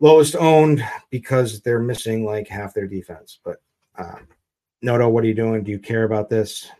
[0.00, 3.38] lowest owned because they're missing like half their defense.
[3.44, 3.62] But
[3.98, 4.26] um,
[4.82, 5.62] Noto, what are you doing?
[5.62, 6.70] Do you care about this?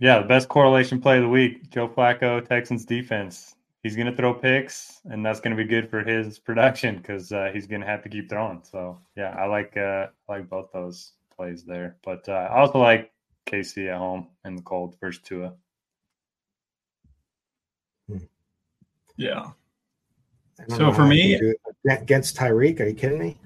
[0.00, 3.54] Yeah, the best correlation play of the week: Joe Flacco, Texans defense.
[3.82, 7.32] He's going to throw picks, and that's going to be good for his production because
[7.32, 8.62] uh, he's going to have to keep throwing.
[8.64, 11.96] So yeah, I like uh, I like both those plays there.
[12.04, 13.12] But uh, I also like
[13.46, 15.54] KC at home in the cold versus Tua.
[19.16, 19.50] Yeah.
[20.68, 21.54] So for me,
[21.88, 23.38] against Tyreek, are you kidding me?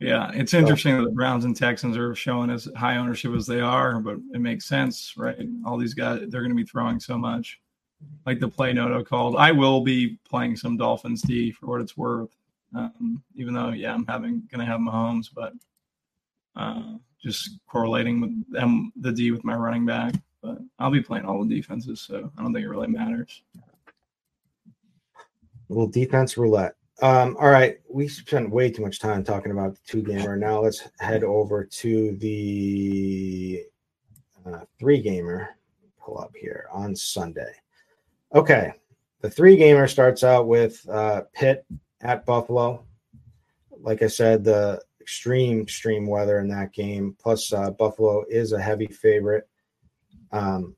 [0.00, 3.60] Yeah, it's interesting that the Browns and Texans are showing as high ownership as they
[3.60, 5.36] are, but it makes sense, right?
[5.66, 7.60] All these guys, they're going to be throwing so much.
[8.24, 11.98] Like the play Noto called, I will be playing some Dolphins D for what it's
[11.98, 12.34] worth.
[12.74, 15.52] Um, even though, yeah, I'm having to have Mahomes, but
[16.56, 21.24] uh, just correlating with them, the D with my running back but I'll be playing
[21.24, 23.42] all the defenses, so I don't think it really matters.
[25.68, 26.74] Little defense roulette.
[27.02, 30.36] Um, all right, we spent way too much time talking about the two gamer.
[30.36, 33.64] Now let's head over to the
[34.46, 35.56] uh, three gamer.
[35.98, 37.52] Pull up here on Sunday.
[38.34, 38.72] Okay,
[39.20, 41.64] the three gamer starts out with uh, Pitt
[42.02, 42.84] at Buffalo.
[43.80, 47.16] Like I said, the extreme extreme weather in that game.
[47.18, 49.48] Plus, uh, Buffalo is a heavy favorite.
[50.32, 50.76] Um,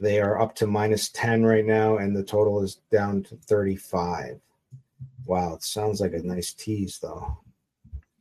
[0.00, 4.40] they are up to minus 10 right now, and the total is down to 35.
[5.26, 7.38] Wow, it sounds like a nice tease though.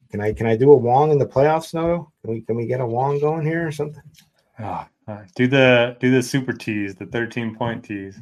[0.09, 2.67] Can I can I do a Wong in the playoffs, No, Can we can we
[2.67, 4.03] get a Wong going here or something?
[4.59, 4.85] Oh,
[5.35, 8.19] do the do the super tease, the 13 point tease.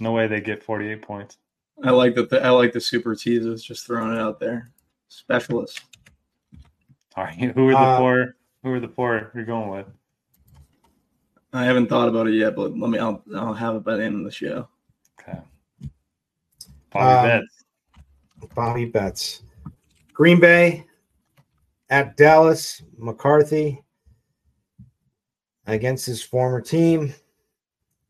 [0.00, 1.36] No way they get 48 points.
[1.82, 2.32] I like that.
[2.42, 3.64] I like the super teases.
[3.64, 4.70] Just throwing it out there.
[5.08, 5.80] Specialist.
[7.16, 8.36] All right, who are the uh, four?
[8.62, 9.86] Who are the four you're going with?
[11.52, 12.98] I haven't thought about it yet, but let me.
[12.98, 14.68] I'll I'll have it by the end of the show.
[15.20, 15.38] Okay.
[16.92, 17.64] Bobby um, Betts.
[18.54, 19.42] Bobby Betts.
[20.12, 20.86] Green Bay
[21.88, 22.82] at Dallas.
[22.98, 23.82] McCarthy
[25.66, 27.14] against his former team.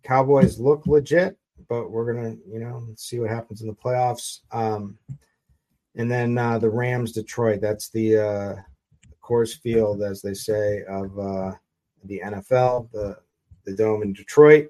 [0.02, 1.38] Cowboys look legit,
[1.70, 4.40] but we're gonna, you know, see what happens in the playoffs.
[4.50, 4.98] Um,
[5.94, 7.60] and then uh, the Rams, Detroit.
[7.60, 8.56] That's the uh,
[9.22, 11.52] Coors Field, as they say, of uh,
[12.04, 12.90] the NFL.
[12.90, 13.16] The
[13.64, 14.68] the dome in Detroit.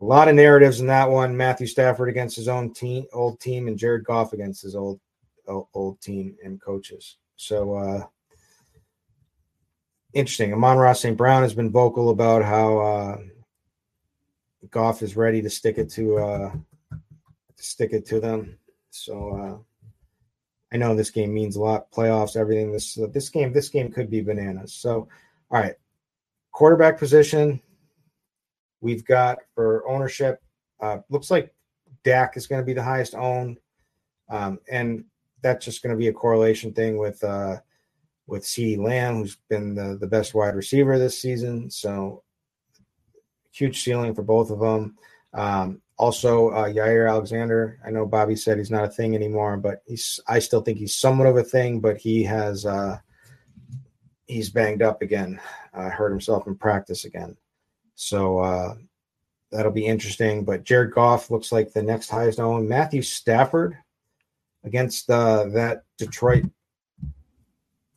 [0.00, 1.34] A lot of narratives in that one.
[1.34, 5.00] Matthew Stafford against his own team, old team, and Jared Goff against his old
[5.46, 7.16] old team and coaches.
[7.36, 8.04] So uh,
[10.12, 10.52] interesting.
[10.52, 11.16] Amon-Ra St.
[11.16, 13.18] Brown has been vocal about how uh,
[14.68, 16.52] Goff is ready to stick it to uh,
[17.56, 18.58] stick it to them.
[18.90, 19.58] So uh,
[20.72, 21.90] I know this game means a lot.
[21.90, 22.72] Playoffs, everything.
[22.72, 24.74] This uh, this game this game could be bananas.
[24.74, 25.08] So
[25.50, 25.74] all right,
[26.52, 27.60] quarterback position.
[28.80, 30.42] We've got for ownership.
[30.80, 31.52] Uh, looks like
[32.04, 33.58] Dak is going to be the highest owned,
[34.28, 35.04] um, and
[35.42, 37.56] that's just going to be a correlation thing with uh,
[38.26, 41.68] with CeeDee Lamb, who's been the, the best wide receiver this season.
[41.70, 42.22] So
[43.52, 44.96] huge ceiling for both of them.
[45.32, 47.78] Um, also, uh, Jaire Alexander.
[47.84, 50.18] I know Bobby said he's not a thing anymore, but he's.
[50.26, 52.64] I still think he's somewhat of a thing, but he has.
[52.64, 52.98] Uh,
[54.26, 55.38] he's banged up again.
[55.74, 57.36] Uh, hurt himself in practice again.
[57.96, 58.74] So uh,
[59.52, 60.44] that'll be interesting.
[60.44, 62.68] But Jared Goff looks like the next highest owned.
[62.68, 63.76] Matthew Stafford
[64.64, 66.44] against uh, that Detroit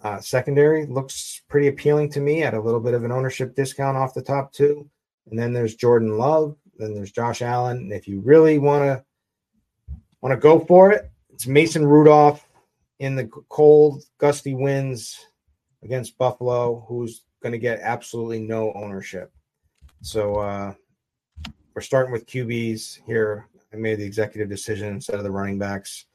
[0.03, 3.95] uh, secondary looks pretty appealing to me at a little bit of an ownership discount
[3.95, 4.89] off the top two.
[5.29, 6.55] And then there's Jordan Love.
[6.77, 7.77] Then there's Josh Allen.
[7.77, 9.03] And if you really want to
[10.21, 12.47] want to go for it, it's Mason Rudolph
[12.99, 15.27] in the cold, gusty winds
[15.83, 19.31] against Buffalo, who's going to get absolutely no ownership.
[20.01, 20.73] So uh,
[21.73, 23.47] we're starting with QBs here.
[23.73, 26.05] I made the executive decision instead of the running backs.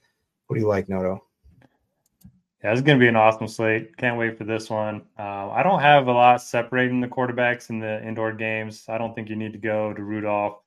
[0.47, 1.28] What do you like, Noto?
[2.63, 3.97] Yeah, it's going to be an awesome slate.
[3.97, 5.03] Can't wait for this one.
[5.17, 8.85] Uh, I don't have a lot separating the quarterbacks in the indoor games.
[8.89, 10.59] I don't think you need to go to Rudolph.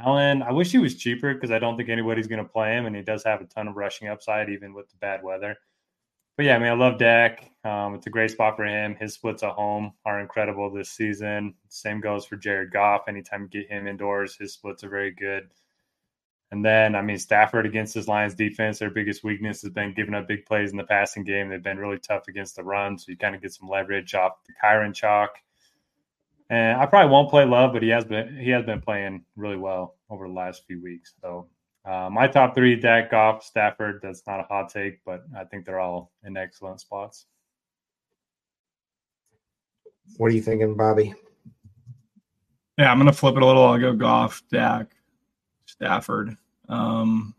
[0.00, 2.86] Allen, I wish he was cheaper because I don't think anybody's going to play him,
[2.86, 5.56] and he does have a ton of rushing upside, even with the bad weather.
[6.36, 7.50] But yeah, I mean, I love Dak.
[7.64, 8.94] Um, it's a great spot for him.
[8.94, 11.54] His splits at home are incredible this season.
[11.68, 13.08] Same goes for Jared Goff.
[13.08, 15.50] Anytime you get him indoors, his splits are very good.
[16.52, 20.14] And then, I mean, Stafford against this Lions defense, their biggest weakness has been giving
[20.14, 21.48] up big plays in the passing game.
[21.48, 24.32] They've been really tough against the run, so you kind of get some leverage off
[24.46, 25.30] the Kyren chalk.
[26.48, 29.56] And I probably won't play Love, but he has been he has been playing really
[29.56, 31.14] well over the last few weeks.
[31.22, 31.46] So
[31.84, 34.00] uh, my top three: Dak, Goff, Stafford.
[34.02, 37.26] That's not a hot take, but I think they're all in excellent spots.
[40.16, 41.14] What are you thinking, Bobby?
[42.76, 43.64] Yeah, I'm going to flip it a little.
[43.64, 44.90] I'll go Goff, Dak,
[45.66, 46.36] Stafford.
[46.70, 47.34] Um,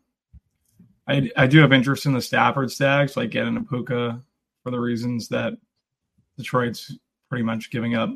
[1.07, 4.21] I I do have interest in the Stafford stacks, like getting a Puka
[4.63, 5.53] for the reasons that
[6.37, 6.95] Detroit's
[7.29, 8.11] pretty much giving up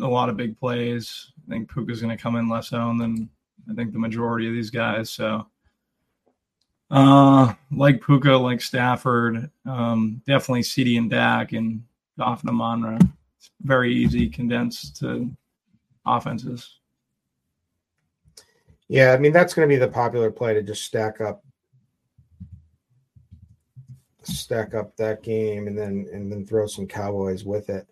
[0.00, 1.32] a lot of big plays.
[1.46, 3.28] I think Puka's going to come in less owned than
[3.70, 5.10] I think the majority of these guys.
[5.10, 5.46] So,
[6.90, 11.82] uh, like Puka, like Stafford, um, definitely CeeDee and Dak and
[12.18, 12.98] and Amon-Ra.
[13.38, 15.30] It's very easy condensed to
[16.06, 16.77] offenses.
[18.88, 21.44] Yeah, I mean that's going to be the popular play to just stack up,
[24.22, 27.86] stack up that game, and then and then throw some Cowboys with it.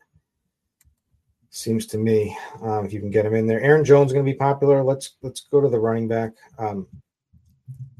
[1.50, 4.24] Seems to me, um, if you can get him in there, Aaron Jones is going
[4.24, 4.82] to be popular.
[4.82, 6.32] Let's let's go to the running back.
[6.58, 6.86] Um,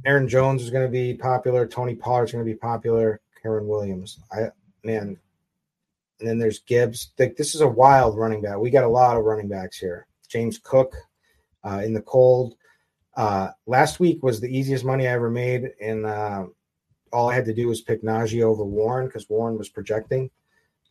[0.07, 1.67] Aaron Jones is going to be popular.
[1.67, 3.21] Tony Pollard is going to be popular.
[3.45, 4.49] Kyren Williams, I
[4.85, 5.19] man,
[6.21, 7.13] and then there's Gibbs.
[7.19, 8.59] Like This is a wild running back.
[8.59, 10.07] We got a lot of running backs here.
[10.29, 10.95] James Cook
[11.65, 12.57] uh, in the cold.
[13.17, 16.47] Uh, last week was the easiest money I ever made, and uh,
[17.13, 20.31] all I had to do was pick Najee over Warren because Warren was projecting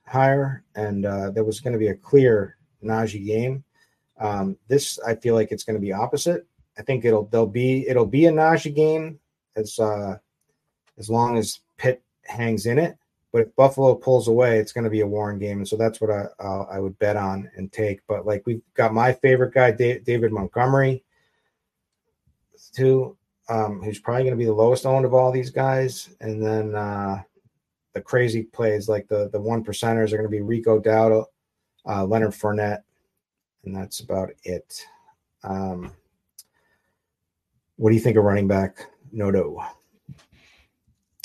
[0.07, 3.63] higher, and uh, there was going to be a clear Najee game.
[4.19, 6.47] Um, this I feel like it's going to be opposite.
[6.79, 9.19] I think it'll there'll be it'll be a Najee game
[9.55, 10.17] as uh,
[10.97, 12.97] as long as Pitt hangs in it.
[13.31, 16.01] But if Buffalo pulls away, it's going to be a Warren game, and so that's
[16.01, 17.99] what I uh, I would bet on and take.
[18.07, 21.04] But like we've got my favorite guy, David Montgomery
[22.73, 23.17] too,
[23.49, 26.09] um, who's probably going to be the lowest owned of all these guys.
[26.21, 27.21] And then uh,
[27.93, 31.25] the crazy plays, like the the one percenters, are going to be Rico Dowdle,
[31.87, 32.83] uh, Leonard Fournette,
[33.63, 34.85] and that's about it.
[35.43, 35.91] Um,
[37.77, 39.59] what do you think of running back Noto?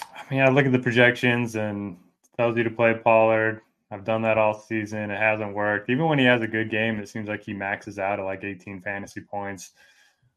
[0.03, 1.97] I mean, I look at the projections and
[2.37, 3.63] tells you to play Pollard.
[3.91, 5.11] I've done that all season.
[5.11, 5.91] It hasn't worked.
[5.91, 8.45] Even when he has a good game, it seems like he maxes out at like
[8.45, 9.73] 18 fantasy points.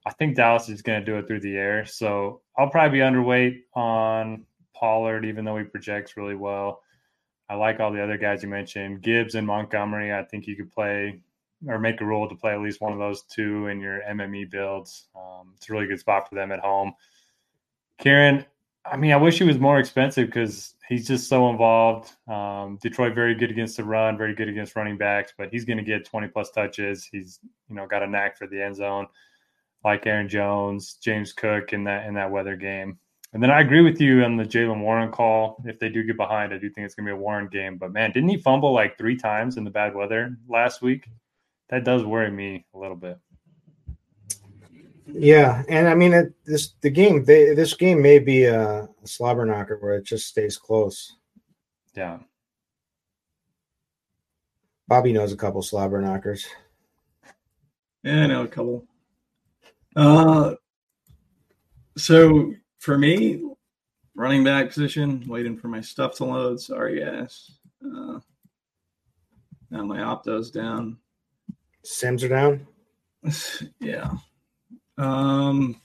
[0.06, 1.86] I think Dallas is going to do it through the air.
[1.86, 4.46] So I'll probably be underweight on
[4.76, 6.82] Pollard, even though he projects really well.
[7.50, 9.02] I like all the other guys you mentioned.
[9.02, 11.22] Gibbs and Montgomery, I think you could play
[11.68, 14.50] or make a rule to play at least one of those two in your MME
[14.52, 15.08] builds.
[15.16, 16.94] Um, it's a really good spot for them at home.
[18.02, 18.46] Kyren,
[18.86, 22.12] I mean, I wish he was more expensive because he's just so involved.
[22.28, 25.78] Um, Detroit very good against the run, very good against running backs, but he's going
[25.78, 27.06] to get 20 plus touches.
[27.06, 27.40] He's
[27.70, 29.08] you know got a knack for the end zone,
[29.84, 32.98] like Aaron Jones, James Cook in that in that weather game.
[33.34, 35.62] And then I agree with you on the Jaylen Warren call.
[35.66, 37.78] If they do get behind, I do think it's going to be a Warren game.
[37.78, 41.08] But man, didn't he fumble like three times in the bad weather last week?
[41.70, 43.18] That does worry me a little bit.
[45.08, 47.26] Yeah, and I mean it, this the game.
[47.26, 51.16] They, this game may be a, a slobber knocker where it just stays close.
[51.96, 52.20] Yeah,
[54.88, 56.46] Bobby knows a couple slobber knockers.
[58.04, 58.86] Yeah, I know a couple.
[59.96, 60.56] Uh,
[61.98, 63.44] so for me,
[64.16, 66.60] running back position, waiting for my stuff to load.
[66.60, 67.52] Sorry, guys.
[67.84, 68.20] Uh,
[69.70, 70.98] now my opto's down.
[71.84, 72.68] Sims are down.
[73.80, 74.12] yeah.
[74.98, 75.80] Um,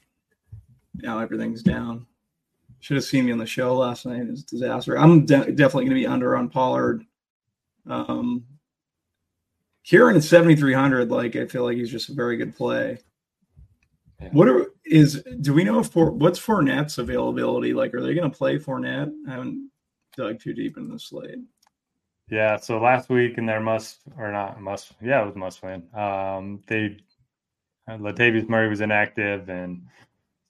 [0.94, 2.06] now everything's down.
[2.80, 4.26] Should have seen me on the show last night.
[4.28, 4.98] It's a disaster.
[4.98, 7.04] I'm de- definitely going to be under on Pollard.
[7.86, 8.44] Um,
[9.84, 12.98] Kyren at 7,300, like, I feel like he's just a very good play.
[14.20, 14.28] Yeah.
[14.32, 17.72] What are, is, do we know if, for, what's Fournette's availability?
[17.72, 19.12] Like, are they going to play Fournette?
[19.28, 19.70] I haven't
[20.16, 21.38] dug too deep in the slate.
[22.30, 25.82] Yeah, so last week in their must or not must, yeah, it was must win.
[25.94, 26.98] Um, they
[27.88, 29.82] Latavius Murray was inactive, and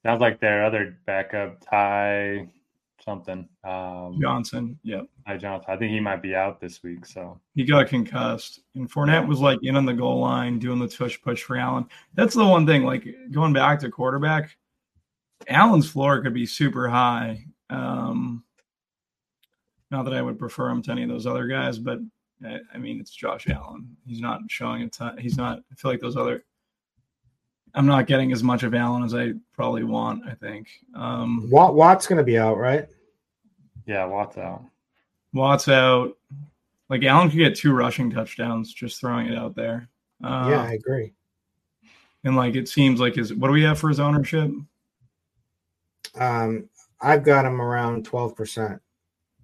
[0.04, 2.48] sounds like their other backup, Ty
[3.04, 3.48] something.
[3.64, 5.06] Um, Johnson, yep.
[5.26, 5.70] Ty Johnson.
[5.72, 7.06] I think he might be out this week.
[7.06, 10.88] So he got concussed, and Fournette was like in on the goal line doing the
[10.88, 11.86] tush push for Allen.
[12.14, 12.84] That's the one thing.
[12.84, 14.56] Like going back to quarterback,
[15.48, 17.44] Allen's floor could be super high.
[17.70, 18.44] Um,
[19.90, 21.98] not that I would prefer him to any of those other guys, but
[22.44, 23.96] I, I mean it's Josh Allen.
[24.06, 25.18] He's not showing a ton.
[25.18, 25.60] He's not.
[25.70, 26.44] I feel like those other
[27.78, 30.26] I'm not getting as much of Allen as I probably want.
[30.26, 32.88] I think um, Watt, Watt's going to be out, right?
[33.86, 34.64] Yeah, Watt's out.
[35.32, 36.16] Watt's out.
[36.88, 38.74] Like Allen could get two rushing touchdowns.
[38.74, 39.88] Just throwing it out there.
[40.24, 41.12] Uh, yeah, I agree.
[42.24, 44.50] And like it seems like his what do we have for his ownership?
[46.16, 46.68] Um,
[47.00, 48.82] I've got him around twelve percent.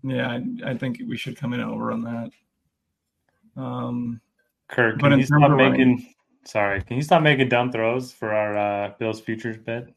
[0.03, 3.63] Yeah, I, I, think we should come in over on that.
[3.63, 4.21] Um,
[4.69, 6.15] Kirk, can you stop making
[6.47, 9.89] Sorry, can you stop making dumb throws for our uh, Bills futures bet?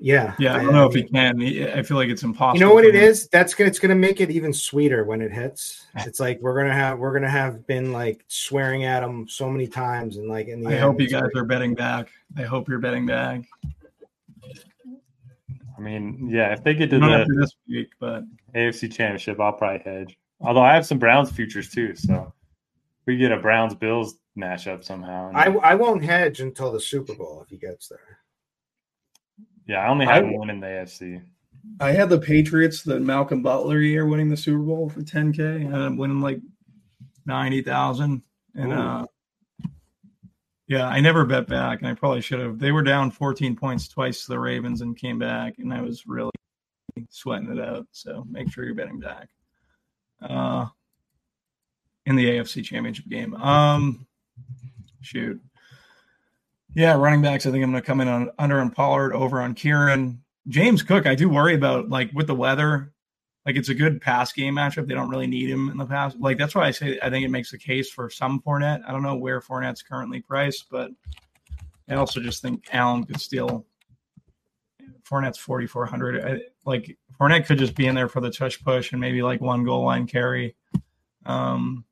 [0.00, 0.54] Yeah, yeah.
[0.54, 1.42] I don't know if he can.
[1.42, 2.60] I feel like it's impossible.
[2.60, 3.02] You know what it him.
[3.02, 3.28] is?
[3.28, 3.68] That's gonna.
[3.68, 5.86] It's gonna make it even sweeter when it hits.
[5.96, 7.00] It's like we're gonna have.
[7.00, 10.70] We're gonna have been like swearing at him so many times, and like in the.
[10.70, 12.10] I end, hope you guys like, are betting back.
[12.36, 13.42] I hope you're betting back.
[15.76, 16.52] I mean, yeah.
[16.52, 18.22] If they get to the this week, but
[18.54, 20.16] AFC Championship, I'll probably hedge.
[20.40, 22.32] Although I have some Browns futures too, so
[23.06, 25.30] we get a Browns Bills matchup somehow.
[25.34, 28.18] I, I won't hedge until the Super Bowl if he gets there.
[29.66, 31.22] Yeah, I only have I, one in the AFC.
[31.80, 35.76] I had the Patriots, the Malcolm Butler year, winning the Super Bowl for 10K, and
[35.76, 36.40] I'm winning like
[37.26, 38.22] 90,000.
[38.54, 38.74] And, Ooh.
[38.74, 39.06] uh,
[40.66, 42.58] yeah, I never bet back, and I probably should have.
[42.58, 46.06] They were down 14 points twice to the Ravens and came back, and I was
[46.06, 46.32] really
[47.10, 47.86] sweating it out.
[47.92, 49.28] So make sure you're betting back.
[50.22, 50.66] Uh,
[52.08, 53.34] in the AFC Championship game.
[53.34, 54.06] Um,
[55.00, 55.40] shoot.
[56.74, 57.46] Yeah, running backs.
[57.46, 60.18] I think I'm going to come in on under on Pollard, over on Kyren.
[60.48, 62.92] James Cook, I do worry about like with the weather.
[63.46, 64.86] Like it's a good pass game matchup.
[64.86, 66.14] They don't really need him in the pass.
[66.18, 68.82] Like that's why I say I think it makes the case for some Fournette.
[68.86, 70.90] I don't know where Fournette's currently priced, but
[71.88, 73.64] I also just think Allen could steal.
[75.08, 76.42] Fournette's 4,400.
[76.66, 79.64] like Fournette could just be in there for the tush push and maybe like one
[79.64, 80.54] goal line carry.
[81.24, 81.84] Um,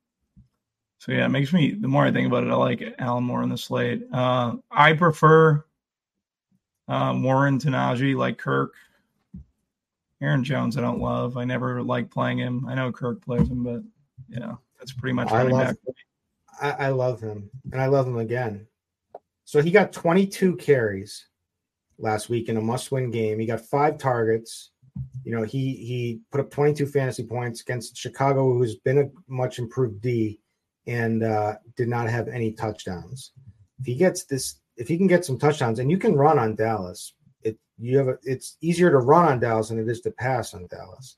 [1.06, 3.44] so yeah, it makes me the more I think about it, I like Allen more
[3.44, 4.02] in the slate.
[4.12, 5.64] Uh, I prefer
[6.88, 8.74] uh, Warren to Najee, like Kirk.
[10.20, 11.36] Aaron Jones, I don't love.
[11.36, 12.66] I never like playing him.
[12.66, 13.82] I know Kirk plays him, but
[14.28, 15.76] yeah, that's pretty much I love,
[16.60, 18.66] I, I love him, and I love him again.
[19.44, 21.26] So he got 22 carries
[21.98, 23.38] last week in a must-win game.
[23.38, 24.70] He got five targets.
[25.22, 29.60] You know, he he put up 22 fantasy points against Chicago, who's been a much
[29.60, 30.40] improved D
[30.86, 33.32] and uh, did not have any touchdowns.
[33.80, 36.54] If he gets this, if he can get some touchdowns, and you can run on
[36.54, 40.10] Dallas, it you have a, it's easier to run on Dallas than it is to
[40.10, 41.16] pass on Dallas.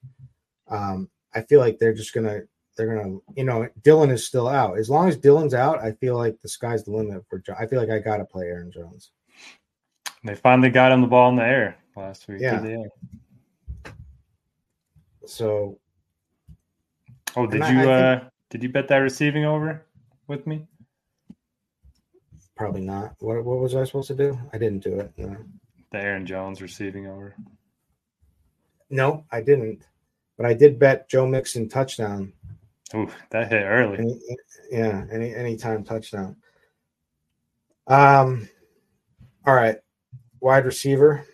[0.69, 2.43] Um, I feel like they're just gonna
[2.77, 4.79] they're gonna you know Dylan is still out.
[4.79, 7.43] As long as Dylan's out, I feel like the sky's the limit for.
[7.59, 9.11] I feel like I gotta play Aaron Jones.
[10.25, 12.41] They finally got him the ball in the air last week.
[12.41, 12.83] Yeah.
[15.27, 15.79] So.
[17.37, 19.85] Oh, did you I, I think, uh did you bet that receiving over
[20.27, 20.67] with me?
[22.57, 23.15] Probably not.
[23.21, 24.39] What what was I supposed to do?
[24.53, 25.13] I didn't do it.
[25.17, 25.37] No.
[25.93, 27.35] The Aaron Jones receiving over.
[28.91, 29.87] No, I didn't.
[30.37, 32.33] But I did bet Joe Mixon touchdown.
[32.95, 33.99] Ooh, that hit early.
[33.99, 34.21] Any,
[34.71, 36.37] yeah, any anytime touchdown.
[37.87, 38.49] Um,
[39.47, 39.77] all right,
[40.41, 41.25] wide receiver.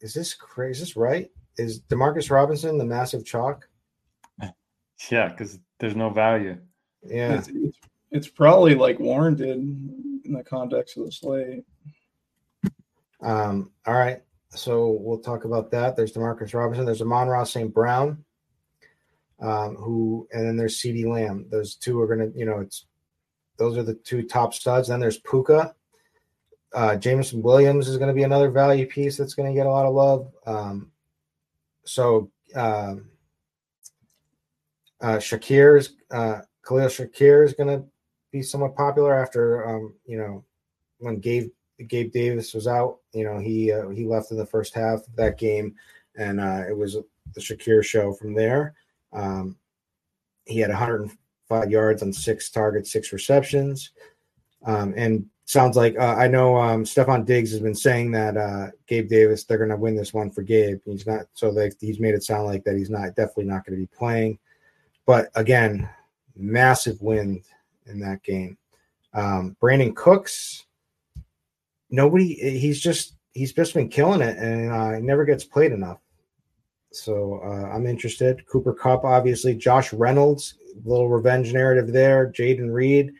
[0.00, 0.72] Is this crazy?
[0.72, 1.30] Is this right?
[1.56, 3.68] Is Demarcus Robinson the massive chalk?
[5.10, 6.58] Yeah, because there's no value.
[7.04, 7.78] Yeah, it's, it's,
[8.10, 11.64] it's, probably like warranted in the context of the slate.
[13.20, 13.70] Um.
[13.86, 15.96] All right, so we'll talk about that.
[15.96, 16.84] There's Demarcus Robinson.
[16.84, 17.72] There's Amon-Ra St.
[17.72, 18.24] Brown,
[19.40, 21.46] um, who, and then there's CeeDee Lamb.
[21.50, 22.86] Those two are gonna, you know, it's
[23.56, 24.88] those are the two top studs.
[24.88, 25.74] Then there's Puka.
[26.74, 29.70] Uh, Jameson Williams is going to be another value piece that's going to get a
[29.70, 30.32] lot of love.
[30.46, 30.90] Um,
[31.84, 33.10] so um,
[35.02, 37.84] uh, Shakir is uh, Khalil Shakir is going to
[38.30, 40.44] be somewhat popular after um, you know
[40.98, 41.50] when Gabe
[41.88, 42.98] Gabe Davis was out.
[43.12, 45.74] You know he uh, he left in the first half of that game,
[46.16, 46.96] and uh, it was
[47.34, 48.74] the Shakir show from there.
[49.12, 49.56] Um,
[50.46, 53.90] he had 105 yards on six targets, six receptions,
[54.64, 58.68] um, and sounds like uh, I know um, Stefon Diggs has been saying that uh,
[58.86, 60.80] Gabe Davis they're going to win this one for Gabe.
[60.84, 63.78] He's not so they, he's made it sound like that he's not definitely not going
[63.78, 64.38] to be playing.
[65.06, 65.88] But again,
[66.36, 67.42] massive win
[67.86, 68.56] in that game.
[69.14, 70.64] Um, Brandin Cooks,
[71.90, 75.98] nobody, he's just, he's just been killing it and uh, never gets played enough.
[76.92, 78.46] So uh, I'm interested.
[78.46, 79.54] Cooper Kupp, obviously.
[79.54, 82.30] Josh Reynolds, little revenge narrative there.
[82.30, 83.12] Jayden Reed.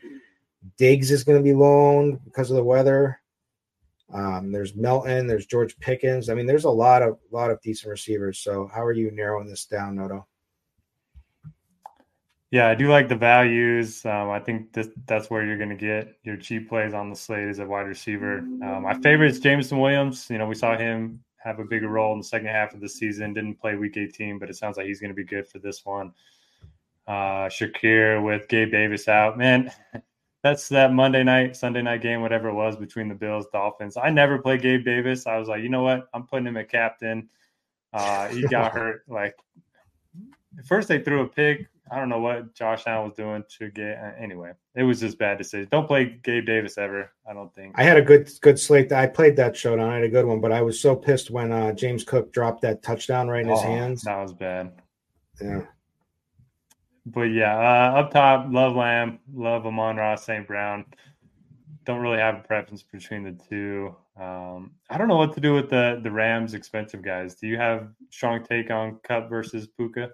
[0.77, 3.19] Diggs is going to be loaned because of the weather.
[4.13, 5.27] Um, there's Melton.
[5.27, 6.29] There's George Pickens.
[6.29, 8.39] I mean, there's a lot of lot of decent receivers.
[8.39, 10.27] So how are you narrowing this down, Noto?
[12.53, 14.05] Yeah, I do like the values.
[14.05, 17.15] Um, I think this, that's where you're going to get your cheap plays on the
[17.15, 18.37] slate as a wide receiver.
[18.37, 20.27] Um, my favorite is Jameson Williams.
[20.29, 22.87] You know, we saw him have a bigger role in the second half of the
[22.87, 23.33] season.
[23.33, 25.83] Didn't play Week 18, but it sounds like he's going to be good for this
[25.83, 26.13] one.
[27.07, 29.71] Uh, Shakir with Gabe Davis out, man.
[30.43, 33.97] That's that Monday night, Sunday night game, whatever it was between the Bills, Dolphins.
[33.97, 35.25] I never played Gabe Davis.
[35.25, 36.07] I was like, you know what?
[36.13, 37.29] I'm putting him at captain.
[37.93, 39.05] Uh, he got hurt.
[39.07, 39.35] Like
[40.67, 43.97] first, they threw a pick I don't know what Josh Allen was doing to get.
[43.97, 45.67] Uh, anyway, it was just bad decision.
[45.71, 47.11] Don't play Gabe Davis ever.
[47.29, 47.73] I don't think.
[47.77, 48.91] I had a good good slate.
[48.91, 49.89] I played that showdown.
[49.89, 52.61] I had a good one, but I was so pissed when uh, James Cook dropped
[52.61, 54.03] that touchdown right in his oh, hands.
[54.03, 54.71] That was bad.
[55.41, 55.61] Yeah.
[57.05, 60.47] But yeah, uh, up top, love Lamb, love Amon-Ra St.
[60.47, 60.85] Brown.
[61.83, 63.93] Don't really have a preference between the two.
[64.15, 67.35] Um, I don't know what to do with the the Rams expensive guys.
[67.35, 70.11] Do you have strong take on Kupp versus Puka?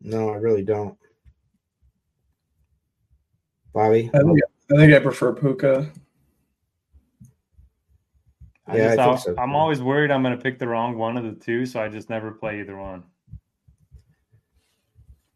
[0.00, 0.96] No, I really don't.
[3.72, 4.10] Bobby?
[4.14, 4.40] I think
[4.72, 5.90] I, think I prefer Puka.
[8.66, 9.34] I yeah, I so.
[9.38, 11.88] I'm always worried I'm going to pick the wrong one of the two, so I
[11.88, 13.04] just never play either one.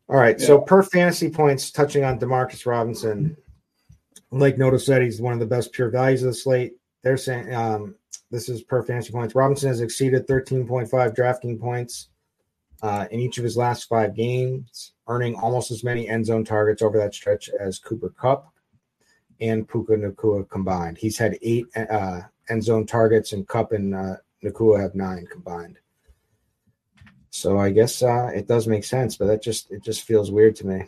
[0.08, 0.38] All right.
[0.40, 0.46] Yeah.
[0.46, 3.36] So per fantasy points, touching on Demarcus Robinson,
[4.32, 6.72] like Noto said, he's one of the best pure values of the slate.
[7.02, 7.94] They're saying um,
[8.30, 9.34] this is per fantasy points.
[9.34, 12.08] Robinson has exceeded 13.5 drafting points
[12.82, 16.82] uh, in each of his last five games, earning almost as many end zone targets
[16.82, 18.52] over that stretch as Cooper Kupp
[19.40, 20.98] and Puka Nacua combined.
[20.98, 25.78] He's had eight uh, end zone targets, and Kupp and uh, Nacua have nine combined.
[27.30, 30.56] So I guess uh, it does make sense, but that just it just feels weird
[30.56, 30.84] to me.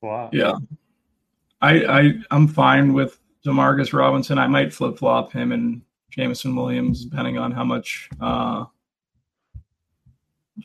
[0.00, 0.30] Wow.
[0.32, 0.54] Yeah,
[1.60, 4.38] I I I'm fine with Demarcus Robinson.
[4.38, 8.64] I might flip flop him and Jameson Williams depending on how much uh,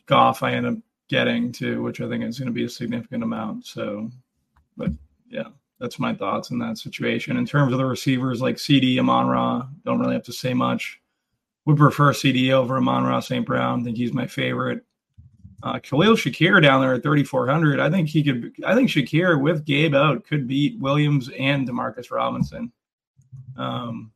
[0.06, 0.76] Goff I end up
[1.08, 3.66] getting to, which I think is going to be a significant amount.
[3.66, 4.10] So,
[4.76, 4.90] but
[5.28, 5.48] yeah,
[5.80, 7.36] that's my thoughts in that situation.
[7.36, 11.00] In terms of the receivers like CeeDee, Amon-Ra, don't really have to say much.
[11.64, 13.44] Would prefer CeeDee over Amon-Ra St.
[13.44, 13.80] Brown.
[13.80, 14.84] I think he's my favorite.
[15.62, 17.80] Uh, Khalil Shakir down there at 3,400.
[17.80, 18.54] I think he could.
[18.64, 22.72] I think Shakir with Gabe out could beat Williams and Demarcus Robinson.
[23.56, 24.12] Um,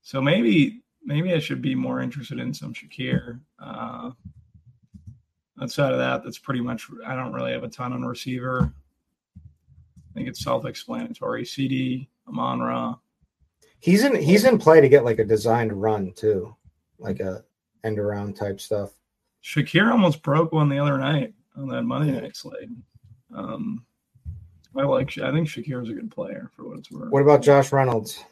[0.00, 3.40] so maybe maybe I should be more interested in some Shakir.
[3.58, 4.12] Uh,
[5.62, 6.88] outside of that, that's pretty much.
[7.06, 8.72] I don't really have a ton on receiver.
[9.36, 11.44] I think it's self-explanatory.
[11.44, 12.96] CeeDee Amon Ra.
[13.78, 14.14] He's in.
[14.16, 16.54] He's in play to get like a designed run too.
[17.02, 17.44] like a
[17.84, 18.92] end around type stuff.
[19.44, 22.68] Shakir almost broke one the other night on that Monday night slate.
[23.34, 23.84] Um,
[24.76, 25.18] I like.
[25.18, 27.10] I think Shakir's a good player for what it's worth.
[27.10, 28.24] What about Josh Reynolds?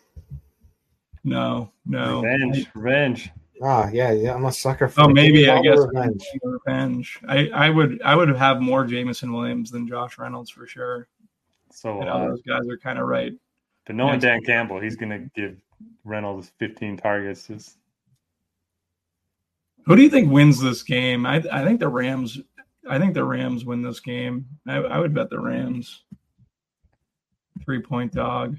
[1.24, 2.22] No, no.
[2.22, 3.30] Revenge, revenge.
[3.62, 4.34] Ah, yeah, yeah.
[4.34, 5.02] I'm a sucker for.
[5.02, 6.24] Oh, Give maybe I guess revenge.
[6.42, 7.20] revenge.
[7.28, 11.08] I, I would I would have more Jameson Williams than Josh Reynolds for sure.
[11.72, 13.32] So, You know, uh, those guys are kind of right.
[13.86, 14.24] but knowing Next.
[14.24, 15.56] Dan Campbell, he's going to give
[16.04, 17.46] Reynolds 15 targets.
[17.46, 17.76] Just
[19.86, 21.26] Who do you think wins this game?
[21.26, 22.40] I I think the Rams.
[22.88, 24.46] I think the Rams win this game.
[24.66, 26.02] I, I would bet the Rams.
[27.64, 28.58] Three point dog.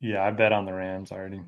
[0.00, 1.40] yeah, I bet on the Rams already.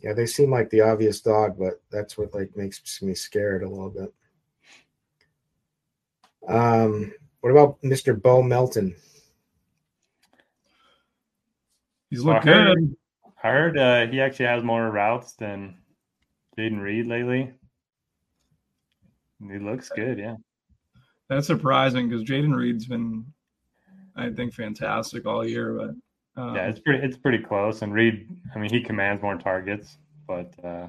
[0.00, 3.68] Yeah, they seem like the obvious dog, but that's what like makes me scared a
[3.68, 4.14] little bit.
[6.46, 8.20] Um, what about Mr.
[8.20, 8.94] Bo Melton?
[12.10, 12.96] He's Well, looked I heard- good.
[13.44, 15.76] I heard uh, he actually has more routes than
[16.56, 17.52] Jayden Reed lately.
[19.40, 20.34] He looks good, yeah.
[21.28, 23.24] That's surprising because Jayden Reed's been,
[24.16, 25.74] I think, fantastic all year.
[25.74, 25.90] But
[26.38, 27.82] um, Yeah, it's pretty it's pretty close.
[27.82, 30.86] And Reed, I mean, he commands more targets, but uh,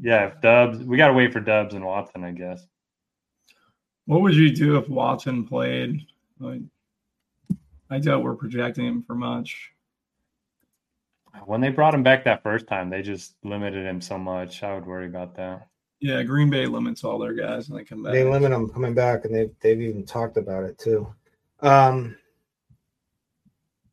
[0.00, 2.66] yeah, if Dubs, we got to wait for Dubs and Watson, I guess.
[4.06, 6.06] what would you do if Watson played?
[6.38, 6.60] Like,
[7.90, 9.70] I doubt we're projecting him for much.
[11.46, 14.62] When they brought him back that first time, they just limited him so much.
[14.62, 15.66] I would worry about that.
[16.00, 18.12] Yeah, Green Bay limits all their guys and they come back.
[18.12, 21.06] They limit him coming back, and they've they've even talked about it too.
[21.60, 22.16] Um,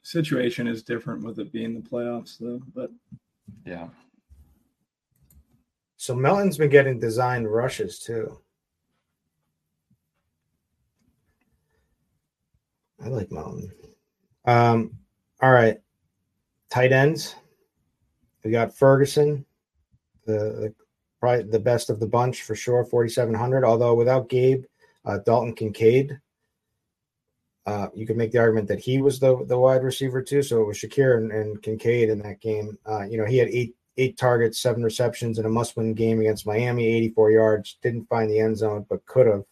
[0.09, 2.59] Situation is different with it being the playoffs, though.
[2.73, 2.89] But
[3.63, 3.89] Yeah.
[5.97, 8.39] so Melton's been getting designed rushes too.
[12.99, 13.71] I like Melton.
[14.45, 14.97] Um,
[15.43, 15.77] all right,
[16.71, 17.35] tight ends.
[18.43, 19.45] We got Ferguson,
[20.25, 20.75] the, the
[21.19, 23.63] probably the best of the bunch for sure, forty seven hundred.
[23.63, 24.63] Although without Gabe,
[25.05, 26.19] uh, Dalton Kincaid.
[27.65, 30.41] Uh, you could make the argument that he was the the wide receiver too.
[30.41, 32.77] So it was Shakir and, and Kincaid in that game.
[32.85, 36.21] Uh, you know, he had eight eight targets, seven receptions in a must win game
[36.21, 37.77] against Miami, 84 yards.
[37.81, 39.43] Didn't find the end zone, but could have.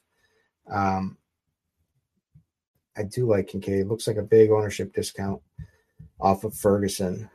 [0.71, 1.17] Um,
[2.97, 3.87] I do like Kincaid.
[3.87, 5.41] Looks like a big ownership discount
[6.19, 7.29] off of Ferguson.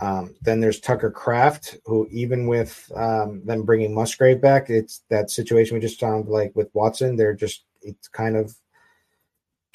[0.00, 5.30] Um, then there's Tucker Kraft, who even with um, them bringing Musgrave back, it's that
[5.30, 7.16] situation we just found like with Watson.
[7.16, 8.54] They're just it's kind of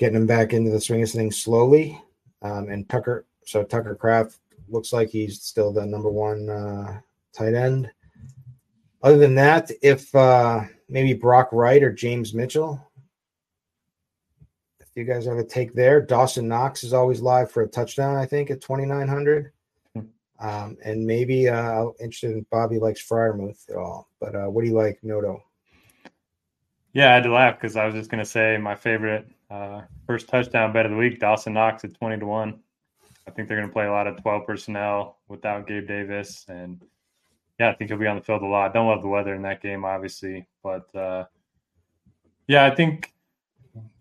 [0.04, 1.98] getting him back into the swing of things slowly.
[2.42, 4.36] Um, and Tucker, so Tucker Kraft
[4.68, 7.00] looks like he's still the number one uh,
[7.32, 7.90] tight end.
[9.02, 12.86] Other than that, if uh, maybe Brock Wright or James Mitchell,
[14.82, 18.18] if you guys have a take there, Dawson Knox is always live for a touchdown.
[18.18, 19.54] I think at twenty nine hundred.
[20.38, 24.10] Um, and maybe uh, interested in Bobby likes Freiermuth at all.
[24.20, 25.42] But uh, what do you like, Noto?
[26.92, 29.82] Yeah, I had to laugh because I was just going to say my favorite uh,
[30.08, 32.60] first touchdown bet of the week, Dawson Knox at 20 to 1.
[33.28, 36.46] I think they're going to play a lot of 12 personnel without Gabe Davis.
[36.50, 36.82] And
[37.60, 38.74] yeah, I think he'll be on the field a lot.
[38.74, 40.48] Don't love the weather in that game, obviously.
[40.64, 41.26] But uh,
[42.48, 43.14] yeah, I think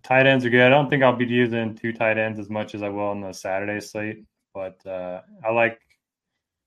[0.03, 0.62] tight ends are good.
[0.62, 3.20] I don't think I'll be using two tight ends as much as I will on
[3.20, 4.24] the Saturday slate.
[4.55, 5.80] But uh, I like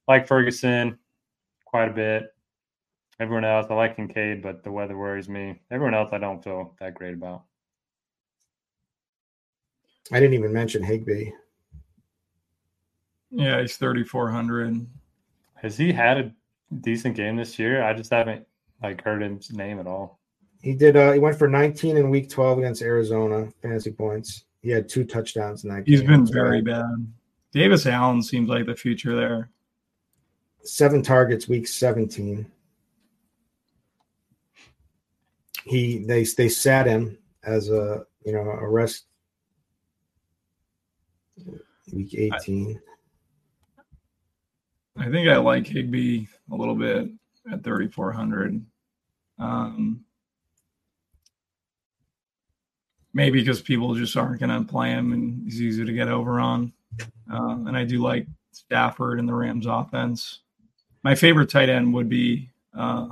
[0.07, 0.99] like Ferguson
[1.65, 2.23] quite a bit.
[3.19, 5.59] Everyone else, I like Kincaid, but the weather worries me.
[5.71, 7.43] Everyone else, I don't feel that great about.
[10.11, 11.31] I didn't even mention Higbee.
[13.31, 14.85] yeah, he's thirty four hundred.
[15.55, 16.31] Has he had a
[16.81, 17.83] decent game this year?
[17.83, 18.45] I just haven't
[18.83, 20.19] like heard his name at all.
[20.61, 20.95] He did.
[20.95, 24.45] Uh, he went for 19 in Week 12 against Arizona, fantasy points.
[24.61, 25.93] He had two touchdowns in that game.
[25.99, 26.85] He's been So, very bad.
[27.51, 29.49] Davis Allen seems like the future there.
[30.63, 32.45] seven targets, Week 17.
[35.65, 39.05] He they they sat him as a you know a rest.
[41.91, 42.79] Week 18.
[44.97, 47.09] I think I like Higbee a little bit
[47.51, 48.65] at 3,400.
[49.37, 50.05] Um,
[53.13, 56.39] maybe because people just aren't going to play him and he's easy to get over
[56.39, 56.71] on.
[57.31, 60.41] Uh, and I do like Stafford and the Rams offense.
[61.03, 63.09] My favorite tight end would be uh,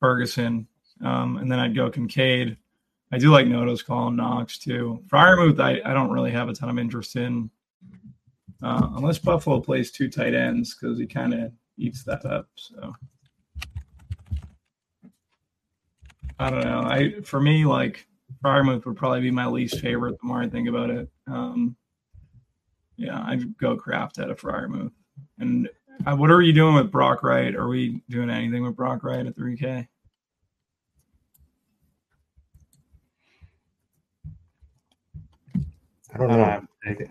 [0.00, 0.66] Ferguson.
[1.04, 2.56] Um, and then I'd go Kincaid.
[3.10, 5.02] I do like Noto's call him Knox too.
[5.08, 7.50] Freiermuth, I, I don't really have a ton of interest in,
[8.62, 12.48] uh, unless Buffalo plays two tight ends because he kind of eats that up.
[12.56, 12.94] So
[16.38, 16.80] I don't know.
[16.80, 18.06] I for me, like
[18.44, 20.20] Freiermuth would probably be my least favorite.
[20.20, 21.76] The more I think about it, um,
[22.96, 24.92] yeah, I'd go Kraft out of Freiermuth,
[25.38, 25.68] and
[26.06, 27.56] Uh, what are you doing with Brock Wright?
[27.56, 29.88] Are we doing anything with Brock Wright at 3K?
[36.18, 36.44] I don't I know.
[36.44, 37.10] don't have to take it.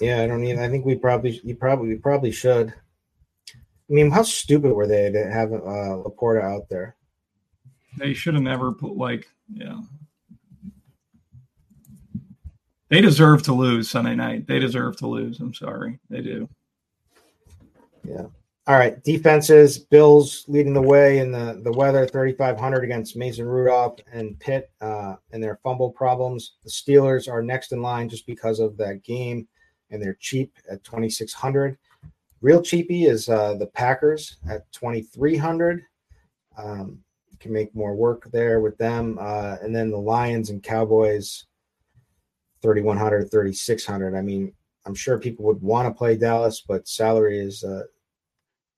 [0.00, 0.62] Yeah, I don't even.
[0.62, 2.68] I think we probably, you probably, we probably should.
[2.68, 5.56] I mean, how stupid were they to have uh,
[6.04, 6.96] LaPorta out there?
[7.98, 9.80] They should have never put like yeah.
[12.88, 14.46] They deserve to lose Sunday night.
[14.46, 15.40] They deserve to lose.
[15.40, 15.98] I'm sorry.
[16.10, 16.48] They do.
[18.68, 19.78] All right, defenses.
[19.78, 24.38] Bills leading the way in the the weather, thirty five hundred against Mason Rudolph and
[24.40, 26.54] Pitt uh, and their fumble problems.
[26.64, 29.46] The Steelers are next in line just because of that game,
[29.90, 31.78] and they're cheap at twenty six hundred.
[32.40, 35.82] Real cheapy is uh, the Packers at twenty three hundred.
[36.58, 36.98] Um,
[37.30, 41.44] you can make more work there with them, uh, and then the Lions and Cowboys,
[42.62, 44.52] 3100 3600 i mean
[44.86, 47.62] i'm sure people would want to play dallas but salary is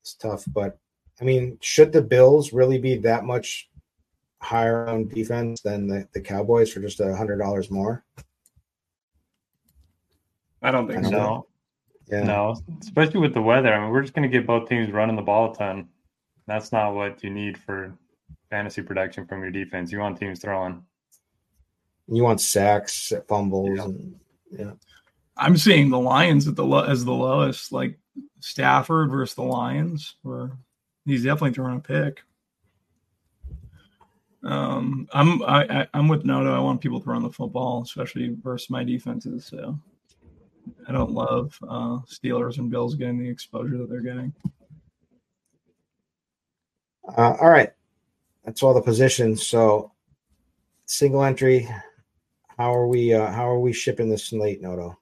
[0.09, 0.79] is tough but
[1.21, 3.69] i mean should the bills really be that much
[4.41, 8.05] higher on defense than the, the cowboys for just a hundred dollars more
[10.63, 11.17] I don't think I don't so.
[11.19, 11.47] No,
[12.09, 13.73] yeah no, especially with the weather.
[13.73, 15.89] I mean, we're just going to get both teams running the ball a ton.
[16.49, 17.95] That's not what you need for
[18.51, 19.93] fantasy production from your defense.
[19.93, 20.83] You want teams throwing.
[22.09, 23.85] you want sacks fumbles Yeah.
[23.85, 24.15] and
[24.51, 24.71] yeah
[25.37, 27.97] I'm seeing the Lions at the lo- as the lowest, like
[28.41, 30.53] Stafford versus the Lions, where
[31.05, 32.23] he's definitely throwing a pick.
[34.45, 36.55] Um, I'm I, I, I'm with Noto.
[36.55, 39.47] I want people to run the football, especially versus my defenses.
[39.47, 39.79] So
[40.89, 44.33] I don't love uh, Steelers and Bills getting the exposure that they're getting.
[47.17, 47.73] uh, all right
[48.45, 49.93] that's all the positions so
[50.87, 51.69] single entry
[52.57, 54.99] how are we uh how are we shipping this slate noto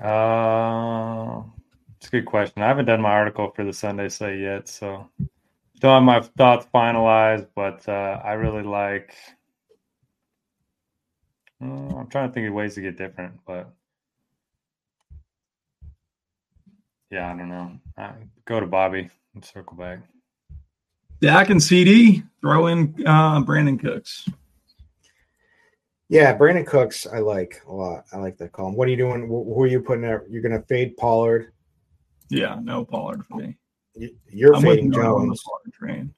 [0.00, 1.42] Uh,
[1.96, 2.62] it's a good question.
[2.62, 5.08] I haven't done my article for the Sunday slate yet, so
[5.80, 7.48] don't have my thoughts finalized.
[7.54, 9.14] But uh, I really like.
[11.62, 13.70] Uh, I'm trying to think of ways to get different, but
[17.10, 17.72] yeah, I don't know.
[17.98, 18.12] Uh,
[18.46, 19.98] go to Bobby and circle back.
[21.20, 24.26] Dak and CeeDee throw in uh, Brandin Cooks.
[26.10, 28.04] Yeah, Brandin Cooks, I like a lot.
[28.12, 28.72] I like that call.
[28.72, 29.28] What are you doing?
[29.28, 30.24] Who are you putting there?
[30.28, 31.52] You're going to fade Pollard.
[32.30, 33.56] Yeah, no Pollard for me.
[33.94, 35.42] You- You're I'm fading Noto on the Jones.
[35.72, 36.12] Train.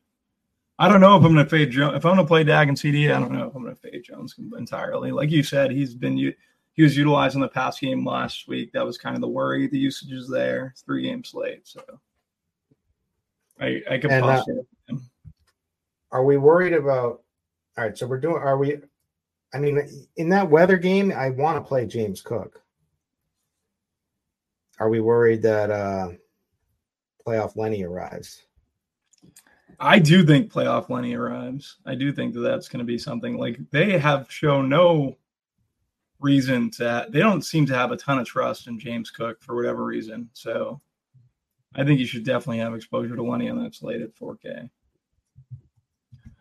[0.78, 1.95] I don't know if I'm going to fade Jones.
[1.95, 3.80] If I'm going to play Dak and CeeDee, I don't know if I'm going to
[3.82, 5.11] fade Jones entirely.
[5.12, 8.72] Like you said, he's been he was utilized in the pass game last week.
[8.72, 9.66] That was kind of the worry.
[9.68, 10.68] The usage is there.
[10.72, 11.82] It's three games late, so
[13.61, 14.62] I I could And, uh, possibly.
[16.11, 17.22] Are we worried about?
[17.76, 18.36] All right, so we're doing.
[18.36, 18.78] Are we?
[19.55, 22.62] I mean, in that weather game, I want to play James Cook.
[24.78, 26.09] Are we worried that uh
[27.26, 28.42] playoff Lenny arrives?
[29.78, 31.78] I do think playoff Lenny arrives.
[31.86, 35.18] I do think that that's going to be something like they have shown no
[36.20, 37.07] reason to.
[37.11, 40.30] They don't seem to have a ton of trust in James Cook for whatever reason.
[40.32, 40.80] So
[41.74, 44.70] I think you should definitely have exposure to Lenny on that slate at 4K.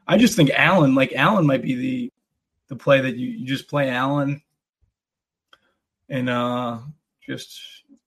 [0.07, 2.13] I just think Allen, like Allen, might be the
[2.71, 4.41] the play that you, you just play Allen,
[6.07, 6.79] and uh
[7.21, 7.59] just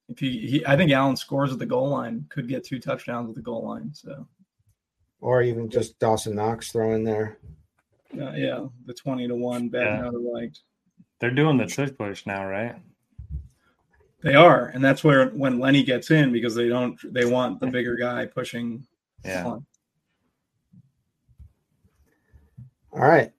[0.09, 3.29] if he, he I think Allen scores at the goal line, could get two touchdowns
[3.29, 3.91] at the goal line.
[3.93, 4.27] So.
[5.21, 7.37] Or even just Dawson Knox throwing there?
[8.19, 10.01] Uh, yeah, the twenty to one bet Yeah.
[10.01, 10.61] now they're liked.
[11.19, 12.75] They're doing the tush push now, right?
[14.23, 17.67] They are, and that's where when Lenny gets in because they don't they want the
[17.67, 18.87] bigger guy pushing.
[19.23, 19.45] Yeah.
[19.45, 19.65] on.
[22.91, 23.31] All right,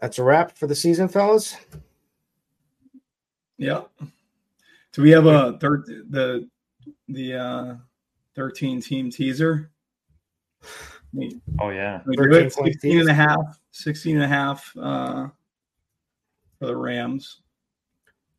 [0.00, 1.56] that's a wrap for the season, fellas.
[3.58, 3.82] Yeah.
[4.92, 6.48] Do we have a third the
[7.08, 7.74] the uh
[8.34, 9.70] thirteen team teaser?
[11.60, 12.00] Oh yeah.
[12.06, 15.28] we 13 point 16 and a half, 16 and a half uh
[16.58, 17.42] for the Rams.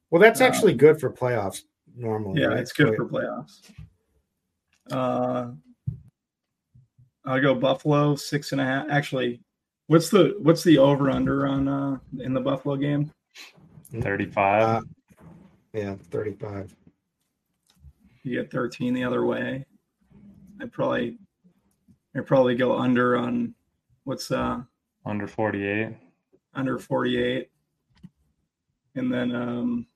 [0.10, 1.64] Well, that's Uh, actually good for playoffs
[1.96, 2.42] normally.
[2.42, 2.60] Yeah, right?
[2.60, 3.72] it's good So- for playoffs.
[4.90, 5.52] Uh,
[7.24, 8.88] I'll go Buffalo six and a half.
[8.90, 9.42] Actually,
[9.92, 13.12] what's the what's the over under on uh in the Buffalo game?
[14.00, 14.64] 35.
[14.64, 14.82] Uh,
[15.74, 16.74] yeah, thirty-five.
[18.24, 19.66] You get thirteen the other way.
[20.62, 21.18] I probably
[22.16, 23.54] I probably go under on
[24.06, 24.62] what's uh
[25.06, 25.94] under 48.
[26.54, 27.50] under forty eight,
[28.96, 29.88] and then um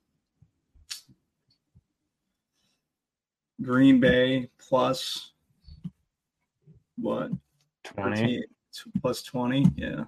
[3.62, 5.32] Green Bay plus
[6.98, 7.32] what
[7.86, 8.16] 20.
[8.16, 8.44] 13,
[9.02, 10.06] plus 20 yeah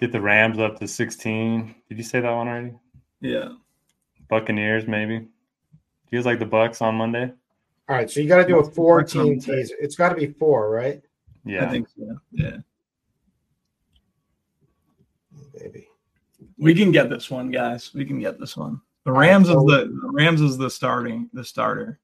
[0.00, 1.74] Get the Rams up to 16.
[1.88, 2.74] Did you say that one already?
[3.20, 3.48] yeah
[4.28, 5.18] Buccaneers, maybe.
[5.18, 5.26] Do
[6.10, 7.32] you guys like the Bucks on Monday?
[7.88, 9.74] All right, so you got to do a four That's what I'm team teaser.
[9.80, 11.02] It's got to be four, right?
[11.44, 11.64] Yeah.
[11.64, 12.18] I think so.
[12.32, 12.56] Yeah.
[15.58, 15.88] Baby.
[16.58, 17.92] We can get this one, guys.
[17.94, 18.80] We can get this one.
[19.04, 21.98] The Rams is the, the Rams is the starting the starter.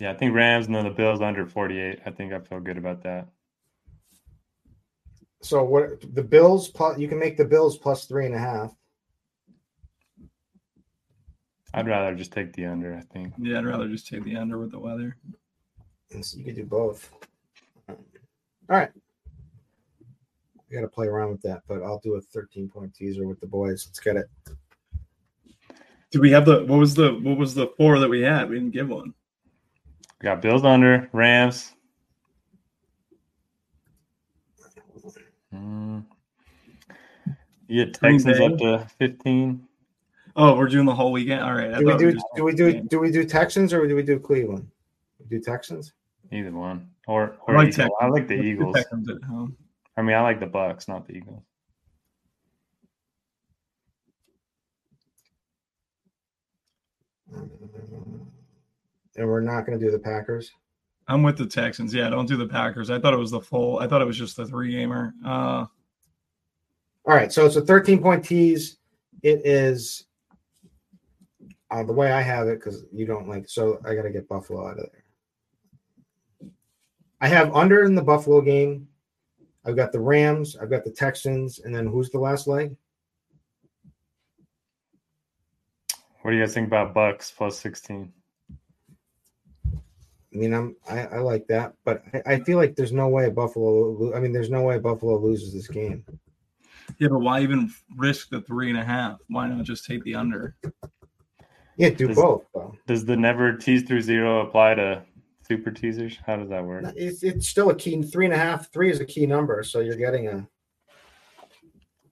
[0.00, 2.00] Yeah, I think Rams and then the Bills under 48.
[2.04, 3.28] I think I feel good about that.
[5.44, 8.74] So what the Bills plus you can make the Bills plus three and a half.
[11.74, 13.34] I'd rather just take the under, I think.
[13.36, 15.18] Yeah, I'd rather just take the under with the weather.
[16.12, 17.12] And so you could do both.
[17.90, 17.96] All
[18.68, 18.88] right.
[20.70, 23.38] I got to play around with that, but I'll do a 13 point teaser with
[23.40, 23.86] the boys.
[23.86, 24.26] Let's get it.
[26.10, 28.48] Did we have the what was the what was the four that we had?
[28.48, 29.12] We didn't give one.
[30.22, 31.74] We got Bills under, Rams.
[35.54, 36.04] Mm.
[37.68, 38.46] You get Green Texans Bay.
[38.46, 39.66] up to 15.
[40.36, 41.42] Oh, we're doing the whole weekend.
[41.42, 41.72] All right.
[41.72, 44.02] I Do we do just- do we do do we do Texans or do we
[44.02, 44.68] do Cleveland?
[45.20, 45.92] We do Texans?
[46.32, 46.90] Either one.
[47.06, 47.76] Or, I like Eagles.
[47.76, 47.92] Texans.
[48.00, 48.74] I like the Let's Eagles.
[48.76, 49.56] Texans at home.
[49.96, 51.42] I mean, I like the Bucks, not the Eagles.
[59.16, 60.50] And we're not going to do the Packers.
[61.06, 61.92] I'm with the Texans.
[61.92, 62.90] Yeah, don't do the Packers.
[62.90, 63.78] I thought it was the full.
[63.78, 65.14] I thought it was just the three gamer.
[65.24, 65.66] Uh,
[67.04, 68.78] All right, so it's a 13 point tease.
[69.22, 70.06] It is
[71.70, 73.48] uh, the way I have it because you don't like.
[73.48, 76.50] So I got to get Buffalo out of there.
[77.20, 78.88] I have under in the Buffalo game.
[79.66, 80.56] I've got the Rams.
[80.60, 82.76] I've got the Texans, and then who's the last leg?
[86.22, 88.12] What do you guys think about Bucks plus 16?
[90.34, 93.30] I mean, I'm I, I like that, but I, I feel like there's no way
[93.30, 94.14] Buffalo.
[94.14, 96.04] I mean, there's no way Buffalo loses this game.
[96.98, 99.18] yeah, but why even risk the three and a half?
[99.28, 100.56] Why not just take the under?
[101.76, 102.74] Yeah, do Does- both though.
[102.86, 105.02] Does the never tease through zero apply to
[105.46, 106.18] super teasers?
[106.26, 106.84] How does that work?
[106.96, 108.72] It's, it's still a key three and a half.
[108.72, 110.46] Three is a key number, so you're getting a.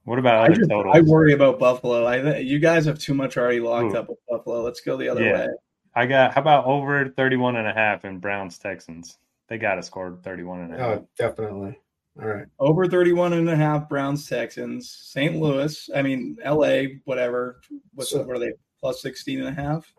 [0.05, 0.97] What about I, other just, totals?
[0.97, 2.07] I worry about Buffalo.
[2.07, 3.99] I thi- you guys have too much already locked Ooh.
[3.99, 4.62] up with Buffalo.
[4.62, 5.32] Let's go the other Yeah.
[5.32, 5.49] way.
[5.94, 9.19] I got how about over 31 and a half in Browns Texans?
[9.48, 10.98] They got to score 31 and a oh, half.
[10.98, 11.78] Oh, definitely.
[12.20, 12.47] All right.
[12.59, 14.90] Over 31 and a half Browns Texans.
[14.90, 15.36] St.
[15.36, 17.60] Louis, I mean LA, whatever.
[17.94, 18.52] What's So- what are they?
[18.81, 19.93] Plus 16 and a half?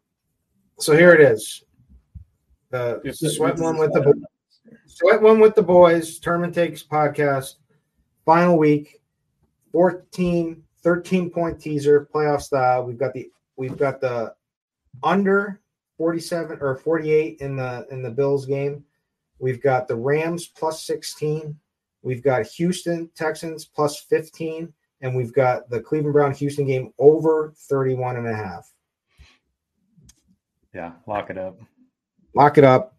[0.79, 1.63] So here it is.
[2.69, 6.19] The If sweat one with the bo- sweat one with the boys.
[6.19, 7.55] Tournament takes podcast.
[8.25, 8.99] Final week.
[9.71, 12.83] 14, 13 point teaser playoff style.
[12.83, 14.33] We've got the we've got the
[15.03, 15.61] under
[16.03, 18.83] 47 or 48 in the in the Bills game.
[19.39, 21.57] We've got the Rams plus 16.
[22.01, 27.53] We've got Houston Texans plus 15 and we've got the Cleveland Brown Houston game over
[27.69, 28.69] 31 and a half.
[30.73, 31.57] Yeah, lock it up.
[32.35, 32.97] Lock it up.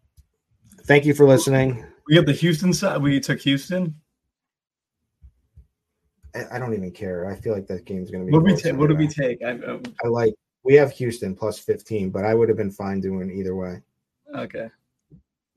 [0.87, 1.85] Thank you for listening.
[2.09, 3.03] We have the Houston side.
[3.03, 3.97] We took Houston.
[6.35, 7.31] I, I don't even care.
[7.31, 8.33] I feel like that game's going to be.
[8.33, 8.77] What do we close take?
[8.77, 9.43] What did we take?
[9.45, 10.33] I, uh, I like.
[10.65, 13.83] We have Houston plus 15, but I would have been fine doing either way.
[14.35, 14.69] okay.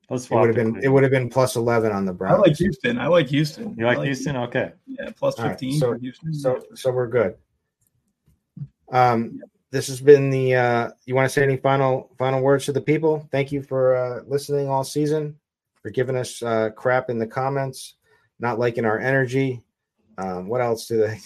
[0.10, 0.82] Let's It would have been.
[0.82, 2.36] It would have been plus 11 on the Browns.
[2.38, 2.98] I like Houston.
[2.98, 3.76] I like Houston.
[3.78, 4.38] You I like Houston?
[4.38, 4.72] Okay.
[4.86, 6.34] Yeah, plus All right, 15 so- for Houston.
[6.34, 7.36] So, so we're good.
[8.90, 10.56] Um, this has been the.
[10.56, 13.28] Uh, you want to say any final final words to the people?
[13.32, 15.38] Thank you for uh, listening all season,
[15.82, 17.96] for giving us uh, crap in the comments,
[18.40, 19.62] not liking our energy.
[20.18, 21.20] Um, what else do they?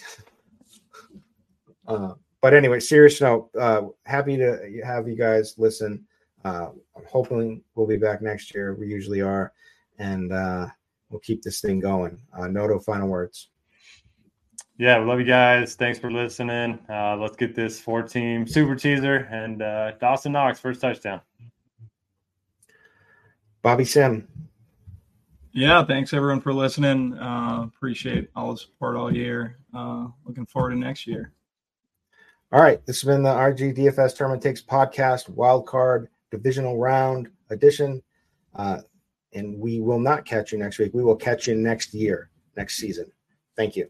[1.88, 3.50] uh, but anyway, serious note.
[3.58, 6.06] Uh, happy to have you guys listen.
[6.44, 8.74] Uh, I'm hoping we'll be back next year.
[8.74, 9.54] We usually are,
[10.00, 10.68] and uh,
[11.10, 12.20] we'll keep this thing going.
[12.38, 13.50] Uh, Noto, final words.
[14.78, 15.76] Yeah, we love you guys.
[15.76, 16.80] Thanks for listening.
[16.90, 21.22] Uh, let's get this four team super teaser and uh, Dawson Knox first touchdown.
[23.62, 24.28] Bobby Sim.
[25.54, 27.14] yeah, thanks everyone for listening.
[27.14, 29.60] Uh, appreciate all the support all year.
[29.72, 31.32] Uh, looking forward to next year.
[32.54, 37.30] All right, this has been the RG DFS Tournament Takes podcast wild card divisional round
[37.50, 38.04] edition,
[38.56, 38.80] uh,
[39.32, 40.94] and we will not catch you next week.
[40.94, 43.10] We will catch you next year, next season.
[43.56, 43.90] Thank you.